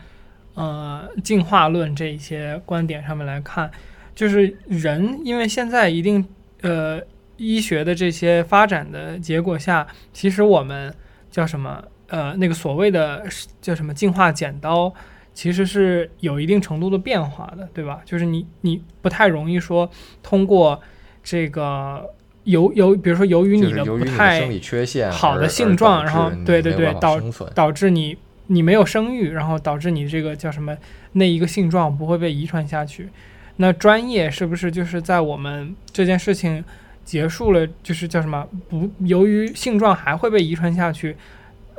[0.55, 3.69] 呃，进化论这一些观点上面来看，
[4.15, 6.25] 就是人，因为现在一定
[6.61, 7.01] 呃
[7.35, 10.93] 医学的这些发展的结果下，其实我们
[11.29, 13.25] 叫什么呃那个所谓的
[13.59, 14.93] 叫什么进化剪刀，
[15.33, 17.99] 其实是有一定程度的变化的，对吧？
[18.05, 19.89] 就是你你不太容易说
[20.23, 20.81] 通过
[21.21, 22.01] 这个
[22.45, 27.19] 由由比如说由于你的不太生理缺陷好的性状，然后对对对导
[27.53, 28.17] 导致你。
[28.47, 30.75] 你没有生育，然后导致你这个叫什么
[31.13, 33.09] 那一个性状不会被遗传下去。
[33.57, 36.63] 那专业是不是就是在我们这件事情
[37.03, 41.15] 结束了，就是叫什么不由于性状还会被遗传下去，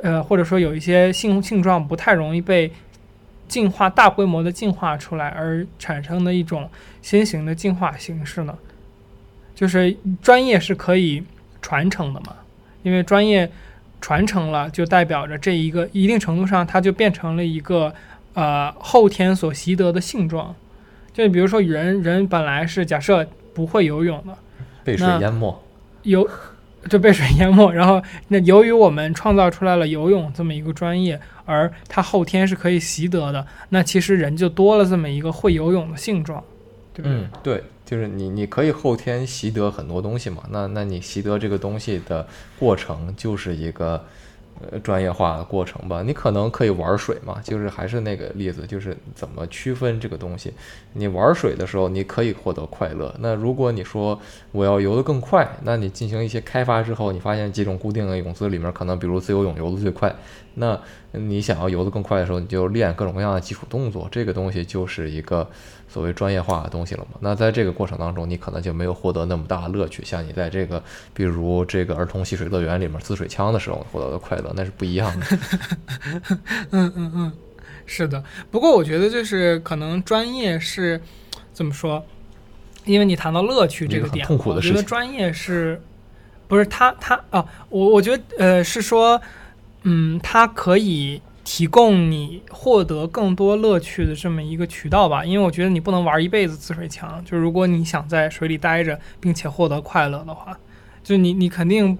[0.01, 2.71] 呃，或者说有一些性性状不太容易被
[3.47, 6.69] 进化大规模的进化出来而产生的一种
[7.01, 8.57] 新型的进化形式呢？
[9.53, 11.23] 就是专业是可以
[11.61, 12.35] 传承的嘛？
[12.83, 13.49] 因为专业
[14.01, 17.93] 传承了，就代表着这一个一定程度上，它就变成了一个
[18.33, 20.55] 呃后天所习得的性状。
[21.13, 24.37] 就比如说人人本来是假设不会游泳的，
[24.83, 25.63] 被水淹没。
[26.03, 26.29] 游
[26.87, 36.41] 就被水淹没，然后那由于我们创造出来了游泳这么一个专业，而它后天是可以习得的，那其实人就多了这么一个会游泳的性状，
[36.93, 37.17] 对不对？
[37.17, 40.43] 嗯，对，就是你你可以后天习得很多东西嘛。
[40.49, 42.27] 那那你习得这个东西的
[42.59, 44.03] 过程就是一个
[44.59, 46.03] 呃专业化的过程吧。
[46.03, 50.51] 你可能可以玩水嘛，就是还是那个例子，就是怎么区分这个东西。
[50.91, 53.15] 你玩水的时候，你可以获得快乐。
[53.19, 54.19] 那如果你说
[54.51, 60.13] 我要游得更快，那你进行一些开发之后，你发现几种固定的泳姿里面，可能比如自由泳游得最快。
[60.59, 60.79] 那
[61.11, 65.47] 你想要游得更快的时候，你就练各种各样的基础动作，这个东西就是一个
[65.87, 67.17] 所谓专业化的东西了嘛。
[67.21, 70.81] 那在这个过程当中，你可能就没有获得那么大的乐趣，像你在这个
[71.13, 75.25] 比如这个儿童戏水乐园里面滋水枪的时候获得的快乐，那是不一样的。
[76.71, 77.31] 嗯嗯嗯，
[77.85, 78.23] 是的。
[78.51, 80.99] 不过我觉得就是可能专业是
[81.53, 82.03] 怎么说？
[82.85, 85.81] 因为你谈到乐趣这个很点，痛苦的我觉得专业是
[86.47, 87.45] 不是他他啊？
[87.67, 89.21] 我我觉得呃是说，
[89.89, 95.23] 嗯，它可以提供你获得更多乐趣的这么一个渠道吧。
[95.23, 100.57] 因为我觉得你不能玩一辈子自水枪，就如果你想在水里待着并且获得快乐的话，
[101.01, 101.97] 就你你肯定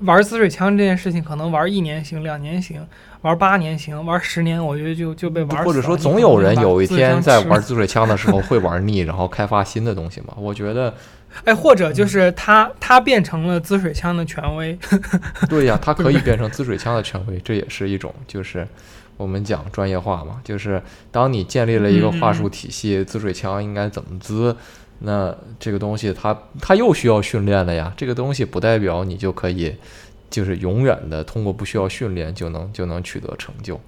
[0.00, 2.84] 玩自水枪这件事情，可能玩一年行，两年行。
[3.22, 5.64] 玩八年行，玩十年我觉得就就被玩。
[5.64, 10.34] 或者说，总有人有一天在吃玩滋水枪的时候会玩腻，然后开发新的东西嘛。
[10.36, 10.94] 我觉得，
[11.44, 14.76] 哎，或者就是他他变成了滋水枪的权威，
[15.48, 18.66] 对呀，它可以 变成滋水枪的权威，这也是一种就是
[19.16, 24.56] 我们讲专业化嘛，就是当你建立了一个话术体系，滋水枪应该怎么滋，
[25.00, 27.92] 那这个东西它它又需要训练了呀。
[27.96, 29.74] 这个东西不代表你就可以
[30.28, 33.80] 就是永远的通过不需要训练就能就能取得成就。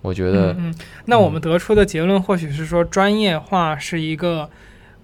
[0.00, 0.74] 我觉得嗯，嗯，
[1.04, 4.48] 那我们得出的结论或许是说专业化是一个。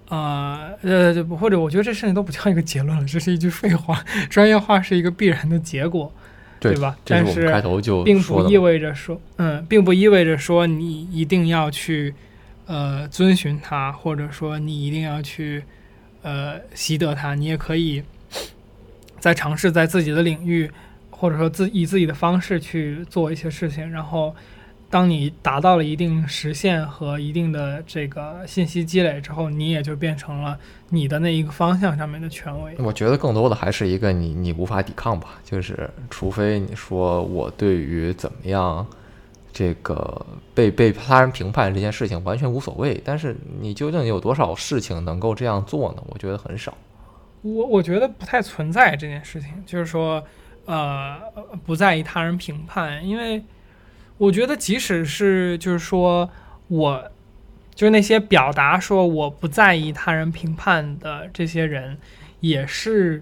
[0.09, 4.03] 呃呃，或者我觉得这甚至都不叫一个结论了，这是一句废话。
[4.29, 6.13] 专业化是一个必然的结果，
[6.59, 6.95] 对吧？
[7.03, 8.57] 但是开头就并不意。
[8.57, 12.13] 味着说，嗯，并不意味着说你一定要去
[12.67, 15.63] 呃遵循它，或者说你一定要去
[16.21, 17.33] 呃习得它。
[17.33, 18.03] 你也可以
[19.19, 20.69] 在尝试在自己的领域，
[21.09, 24.35] 或者说自以自己的方式去做一些事情，然后。
[24.95, 32.73] 当你达到了一定实现和一定的这个信息积累之后，你也就变成了你的那一个方向上面的权威。
[32.77, 38.87] 我觉得更多的还是一个你你无法抵抗吧，就是除非你说我对于怎么样
[39.51, 46.03] 这个被被他人评判这件事情完全无所谓，但是你究竟有多少事情能够这样做呢？
[46.07, 46.73] 我觉得很少。
[47.41, 50.23] 我我觉得不太存在这件事情，就是说，
[50.63, 51.19] 呃，
[51.65, 53.43] 不在意他人评判，因为
[54.17, 56.29] 我觉得即使是就是说
[56.67, 57.11] 我
[57.73, 61.97] 就是那些表达说我不在意他人评判的这些人，
[62.39, 63.21] 也是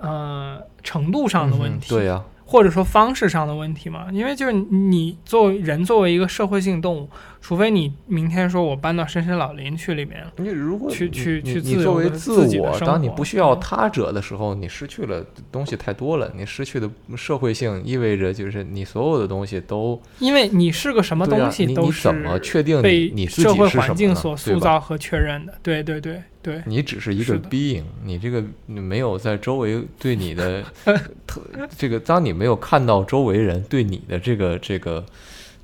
[0.00, 4.08] 呃程度上的问题，嗯对呀、或者说方式上的问题嘛。
[4.10, 7.08] 因为就是你作为人作为一个社会性动物，
[7.40, 16.30] 除非你明天说我搬到深山老林去里面，你如果去去去你作为自我，当你不需要嗯他者的时候，你失去了东西太多了。
[16.36, 25.54] 你失去的社会性意味着就是你所有的东西都因为你是个什么东西都是你你怎么确定被你社会环境所塑造和确认的。
[25.62, 30.62] 对对对对，你只是一个 being，你这个你没有在周围对你的
[31.26, 31.40] 特
[31.76, 35.04] 这个，当你没有看到周围人对你的这个这个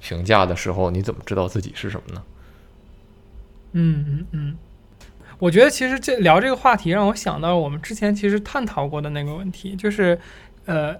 [0.04, 2.22] 评价的时候，你怎么知道自己是什么呢？
[3.72, 4.56] 嗯嗯嗯。
[5.38, 10.18] 我觉得其实这聊这个话题让我想到了我们之前其实探讨过的那个问题，就是
[10.66, 10.94] 呃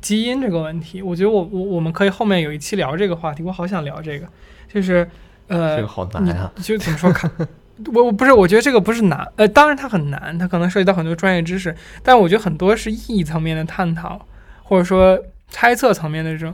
[0.00, 1.02] 基因这个问题。
[1.02, 4.26] 我觉得我我我们可以后面有一期聊这个话题，我好想聊这个，
[4.72, 5.08] 就是
[5.48, 6.50] 呃这个好难啊！
[6.62, 7.30] 就怎么说看，
[7.94, 14.26] 我我不是，我觉得这个不是难，呃，当然它很难，它可能涉及到很多专业知识，但我觉得很多是意义层面的探讨，
[14.64, 16.52] 或者说猜测层面的这种，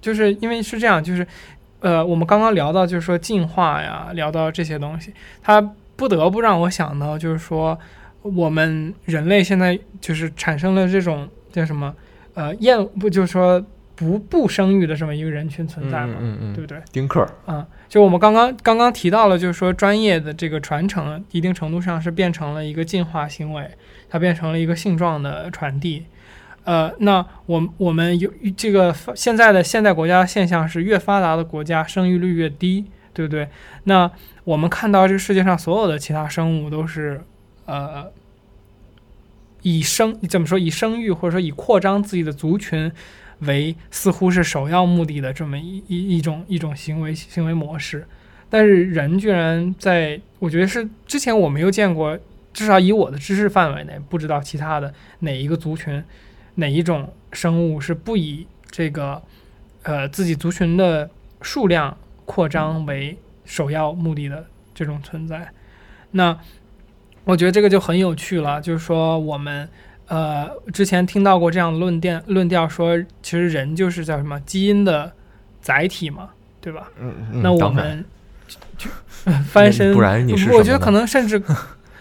[0.00, 1.26] 就是因为是这样，就是
[1.80, 5.60] 呃，我们刚刚聊到就是说进化呀，聊到这些东西，它
[5.96, 7.78] 不得不让我想到，就是说
[8.22, 11.94] 我们人类现在就是产生了这种叫什么
[12.34, 16.80] 呃厌不就是说不不生育的这么一个人群存在嘛，嗯嗯，对不对？
[16.92, 23.68] 丁克，啊、就我们刚刚刚刚提到了，就是说专业的这个传承，一定程度上是变成了一个进化行为，
[24.08, 26.04] 它变成了一个性状的传递。
[26.68, 33.48] 呃，那我我们有这个现在的现代国家现象是，越发达的国家生育率越低，对不对？
[33.84, 34.10] 那
[34.44, 37.22] 我们看到这个世界上所有的其他生物都是，
[37.64, 38.12] 呃，
[39.62, 42.92] 以生怎么说以生育或者说以扩张自己的族群
[43.38, 48.06] 为似乎是首要目的的这么一一一种一种行为行为模式，
[48.50, 52.18] 但是人居然在我觉得是之前我没有见过，
[52.52, 56.04] 至少以我的知识范围内，不知道其他的哪一个族群
[56.58, 59.22] 哪一种生物是不以这个
[59.82, 61.08] 呃自己族群的
[61.40, 64.44] 数量扩张为首要目的的
[64.74, 65.48] 这种存在。
[66.10, 66.36] 那
[67.24, 69.68] 我觉得这个就很有趣了，就是说我们
[70.08, 75.12] 呃之前听到过这样的论调，论调说其实人就是叫什么基因的
[75.60, 76.30] 载体嘛，
[76.60, 76.90] 对吧？
[76.98, 78.04] 嗯嗯，那我们
[78.48, 78.90] 就就
[79.44, 81.40] 翻身，不然你是我觉得可能甚至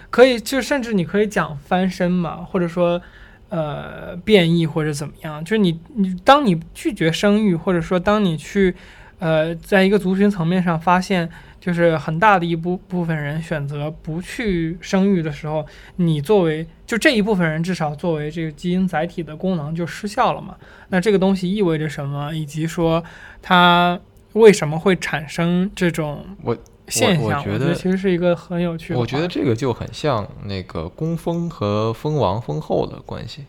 [0.09, 3.01] 可以，就甚至你可以讲翻身嘛，或者说
[3.49, 8.75] 呃变异或者怎么样，就是你你当你拒绝生育，或者说当你去
[9.19, 11.29] 呃在一个族群层面上发现。
[11.59, 15.65] 就是很大的一部部分人选择不去生育的时候，
[15.97, 20.55] 你作为就这一部分人，至少作为这个基因载体的功能就失效了嘛？
[20.89, 22.31] 那这个东西意味着什么？
[22.33, 23.03] 以及说
[23.41, 23.99] 它
[24.33, 26.55] 为什么会产生这种我
[26.87, 27.39] 现象？
[27.39, 28.99] 我觉得其实是一个很有趣的。
[28.99, 33.45] 我觉得这个就很像那个工蜂和蜂王蜂后的关系，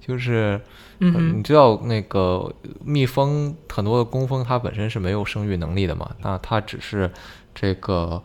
[0.00, 0.60] 就是
[1.00, 2.52] 呃嗯哼你知道那个
[2.84, 7.10] 蜜蜂很多的工蜂它本身是没有生育能力的嘛，那它只是
[7.54, 8.22] 这个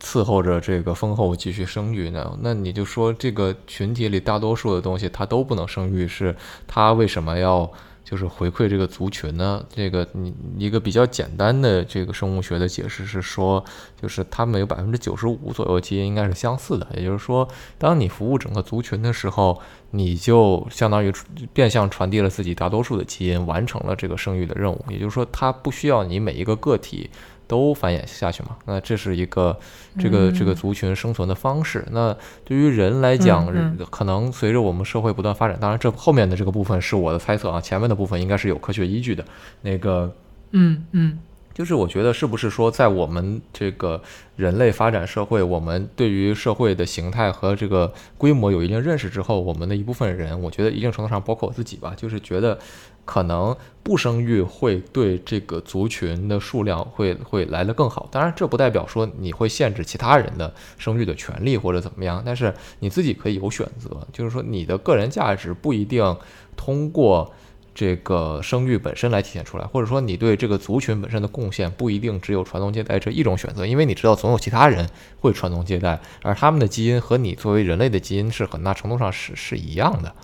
[0.00, 2.38] 伺候着这个蜂后继续生育呢。
[2.40, 6.34] 那你就说这个群体里大多数的东西它都不能生育，是
[6.66, 7.70] 它为什么要？
[8.04, 9.64] 就是回馈这个族群呢？
[9.74, 13.64] 这个你一个比较简单的这个生物学的解释是说，
[14.00, 16.86] 就是他们有百分之九十五左右基因应该是相似的。
[16.94, 17.48] 也就是说，
[17.78, 19.58] 当你服务整个族群的时候，
[19.92, 21.12] 你就相当于
[21.52, 24.84] 变相传递了自己大多数的基因，完成了这个生育的任务。
[24.90, 27.08] 也就是说，它不需要你每一个个体
[27.54, 28.56] 都繁衍下去嘛？
[28.66, 29.56] 那这是一个
[29.96, 31.86] 这个这个嗯族群生存的方式。
[31.92, 33.46] 那对于人来讲，
[33.92, 39.24] 可能随着我们社会不断发展，当然这后面的这个部分是我的猜测啊，前面的部分应该是有科学依据的。
[39.62, 40.12] 那个
[40.50, 41.16] 嗯嗯
[41.54, 44.02] 就是我觉得是不是说，在我们这个
[44.34, 52.58] 人类发展社会，我们对于社会的形态和这个规模有一定认识之后，我们的一部分人，我觉得一定程度上包括我自己吧，就是觉得
[53.04, 58.08] 可能不生育会对这个族群的数量会会来得更好。
[58.10, 66.16] 当然，这不代表说你会限制其他人的生育的权利或者怎么样，但是你自己可以有选择，就是说你的个人价值不一定
[66.56, 67.32] 通过。
[67.76, 74.88] 这个生育本身来体现出来，或者说你对这个族群本身的贡献不一定只有传宗接代这一种选择，因为你知道总有其他人
[75.18, 80.14] 会传宗接代，而他们的基因和你作为人类的基因是很大程度上是是一样的。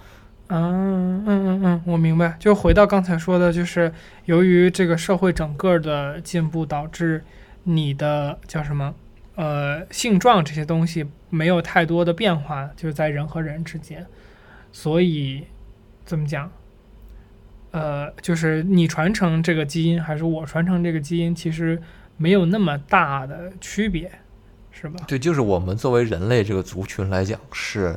[0.53, 2.37] 嗯嗯嗯嗯，我明白。
[2.41, 3.93] 就回到刚才说的，就是
[4.25, 7.25] 由于这个社会整个的进步，导致
[7.63, 8.95] 你的叫什么
[9.37, 14.05] 呃性状这些东西没有太多的变化，就是在人和人之间，
[14.73, 15.45] 所以
[16.05, 16.51] 怎么讲？
[17.71, 21.81] 呃，就是你传承这个基因，还是我传承这个基因，其实
[22.17, 24.11] 没有那么大的区别，
[24.73, 24.99] 是吧？
[25.07, 27.97] 对，就是我们作为人类这个族群来讲是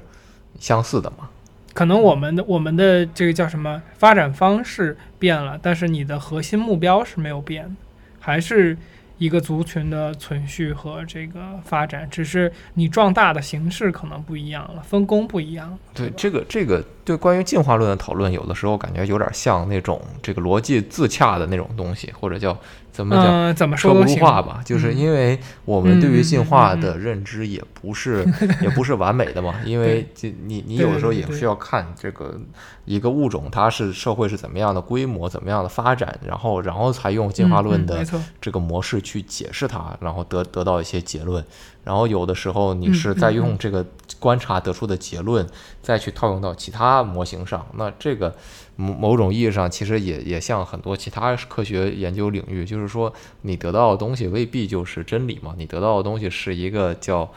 [0.59, 1.27] 相似的嘛。
[1.73, 7.75] 可能我们的我们的这个叫什么发展方式变了，但是你的核心目标是没有变，
[8.19, 8.77] 还是
[9.17, 15.77] 一个族群的存续和这个发展，只是你壮大的形式可能不一样了，分工不一样。
[15.93, 22.57] 对这个这个对关于进化论的讨论，有的时候感觉有点像那种这个逻辑自洽的那种东西，或者叫
[22.91, 23.25] 怎么讲？
[23.25, 24.15] 嗯、怎么说说都行。
[24.15, 28.25] 不出话吧，就是嗯因为我们对于嗯进化的认知也不是
[28.61, 32.39] 也不是完美的嘛，因为这你你有的时候也需要看这个
[32.85, 38.05] 一个物种它是社会是怎么样的规模，怎么样的发展，然后然后才用进化论的
[38.39, 41.43] 这个模式去解释它，然后得得到一些结论。
[41.83, 43.85] 然后有的时候你嗯是在用这个
[44.19, 45.47] 观察得出的结论，
[45.81, 47.65] 再去套用到其他模型上。
[47.75, 48.33] 那这个
[48.75, 57.29] 某某种意义上，其实也也像很多其他科学研究领域，就是说你得到的东西未必就是真理嘛，你得到的东西是一个叫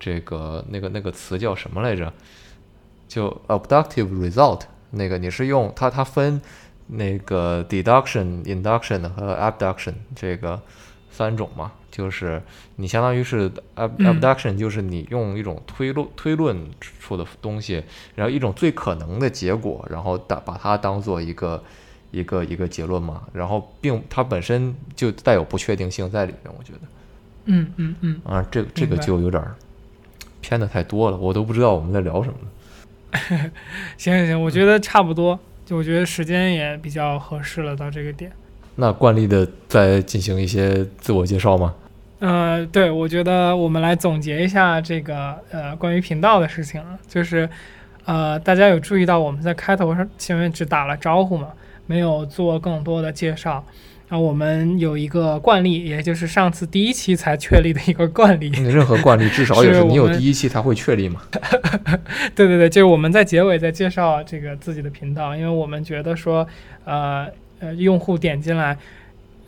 [0.00, 2.12] 这个那个那个词叫什么来着？
[3.08, 4.62] 就 abductive result。
[4.94, 6.38] 那个你是用它它分
[6.88, 10.60] 那个 deduction、induction 和 abduction 这个
[11.12, 12.42] 三种嘛，就是
[12.76, 17.84] 你相当于是 ab 嗯 abduction，就是你用一种推论推论出的东西，
[18.14, 21.62] 然后一种最可能的结果，然后把把它当做一个
[22.10, 23.22] 一个一个结论嘛。
[23.34, 26.78] 然后并它本身就带有不确定性在里面，我觉得
[27.44, 29.54] 嗯嗯嗯，啊，这这个就有点儿
[30.40, 32.48] 偏的太多了，我都不知道我们在聊什么了。
[33.98, 38.32] 行行行，我觉得差不多，就我觉得时间也比较合适了，到这个点。
[38.76, 41.74] 那惯例的再进行一些自我介绍吗？
[42.20, 47.48] 呃，对，我觉得我们来总结一下这个呃关于频道的事情啊，就是
[48.04, 51.48] 呃大家有注意到我们在开头上前面只打了招呼嘛，
[51.86, 53.64] 没有做更多的介绍。
[54.08, 61.22] 啊，我们有一个惯例，也就是上次第一期才确立的一个惯例，任何惯例至少 也是你有第一期才会确立嘛。
[62.36, 66.46] 对对对，就是我们在结尾在介绍这个自己的频道，因为我们觉得说，
[66.84, 67.26] 呃
[67.62, 68.76] 呃，用户点进来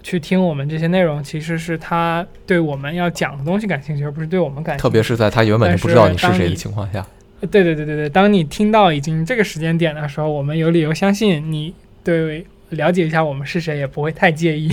[0.04, 4.82] 去听我们这些内容，其实是他对我们要讲的东西感兴趣，而不是对我们感兴趣。
[4.82, 7.04] 特别是在他原本就不知道你是谁的情况下，
[7.50, 14.70] 对对对对对，当你听到已经这个时间点的时候，我们有理由相信你对了解一下我们是谁也不会太介意。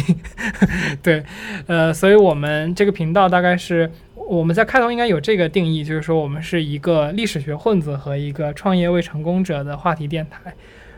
[1.01, 1.23] 对，
[1.65, 10.53] 呃，所以我们这个频道大概是我们在开头应该有这个定义，就是说我们是一个历史学混子和一个创业未成功者的话题电台。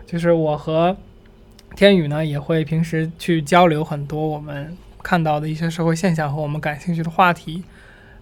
[0.05, 0.95] 就是我和
[1.75, 7.63] 天宇呢也会平时去交流很多我们看到的一些社会现象和我们感兴趣的话题。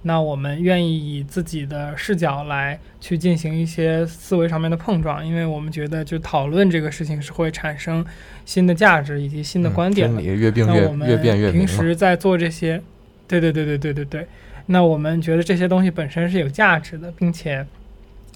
[0.04, 8.04] 那我们愿意以自己的视角来去进行一些思维上面的碰撞，因为我们觉得就讨论这个事情是会产生
[8.43, 10.16] 新的价值以及新的嗯观点的。
[10.16, 11.68] 真理越变越那我们越变越明嘛。
[11.68, 12.82] 平时在做这些，
[13.28, 14.28] 对对对对对对对。
[14.66, 17.64] 那我们觉得这些东西本身是有价值的，并且，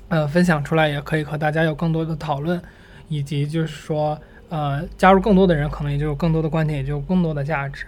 [0.09, 2.61] 呃，分享出来也可以和大家有更多的讨论，
[3.09, 4.19] 以及就是说，
[4.55, 7.85] 呃，加入更多的人，可能也就有更多的观点，也就有更多的价值。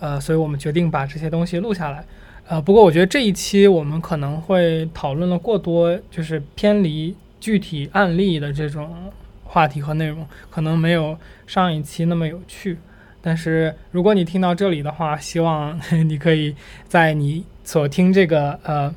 [0.00, 2.04] 呃，所以我们决定把这些东西录下来。
[2.48, 9.12] 呃，不过我觉得这一期我们可能会讨论了过多，就是偏离具体案例的这种
[9.44, 11.16] 话题和内容，可能没有
[11.46, 12.78] 上一期那么有趣。
[13.22, 16.52] 但是如果你听到这里的话，希望你可以
[16.88, 18.92] 在你所听这个呃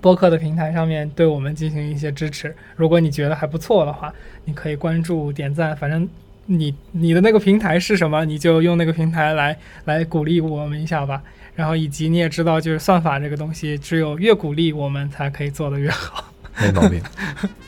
[0.00, 2.52] 播客的平台上面对我们进行一些支持。
[2.74, 4.12] 如果你觉得还不错的话，
[4.44, 6.08] 你可以关注、点赞，反正
[6.46, 11.22] 你你的那个平台是什么你就用那个平台来来鼓励我们一下吧。
[11.54, 16.24] 然后以及你也知道就是算法这个东西只有越鼓励我们才可以做得越好。
[16.60, 17.00] 没毛病。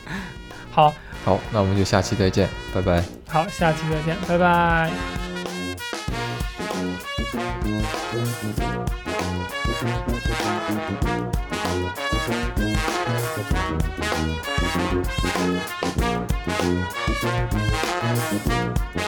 [0.71, 0.93] 好。
[1.25, 3.03] 好那我们就下期再见拜拜。
[3.27, 4.91] 好下期再见拜拜。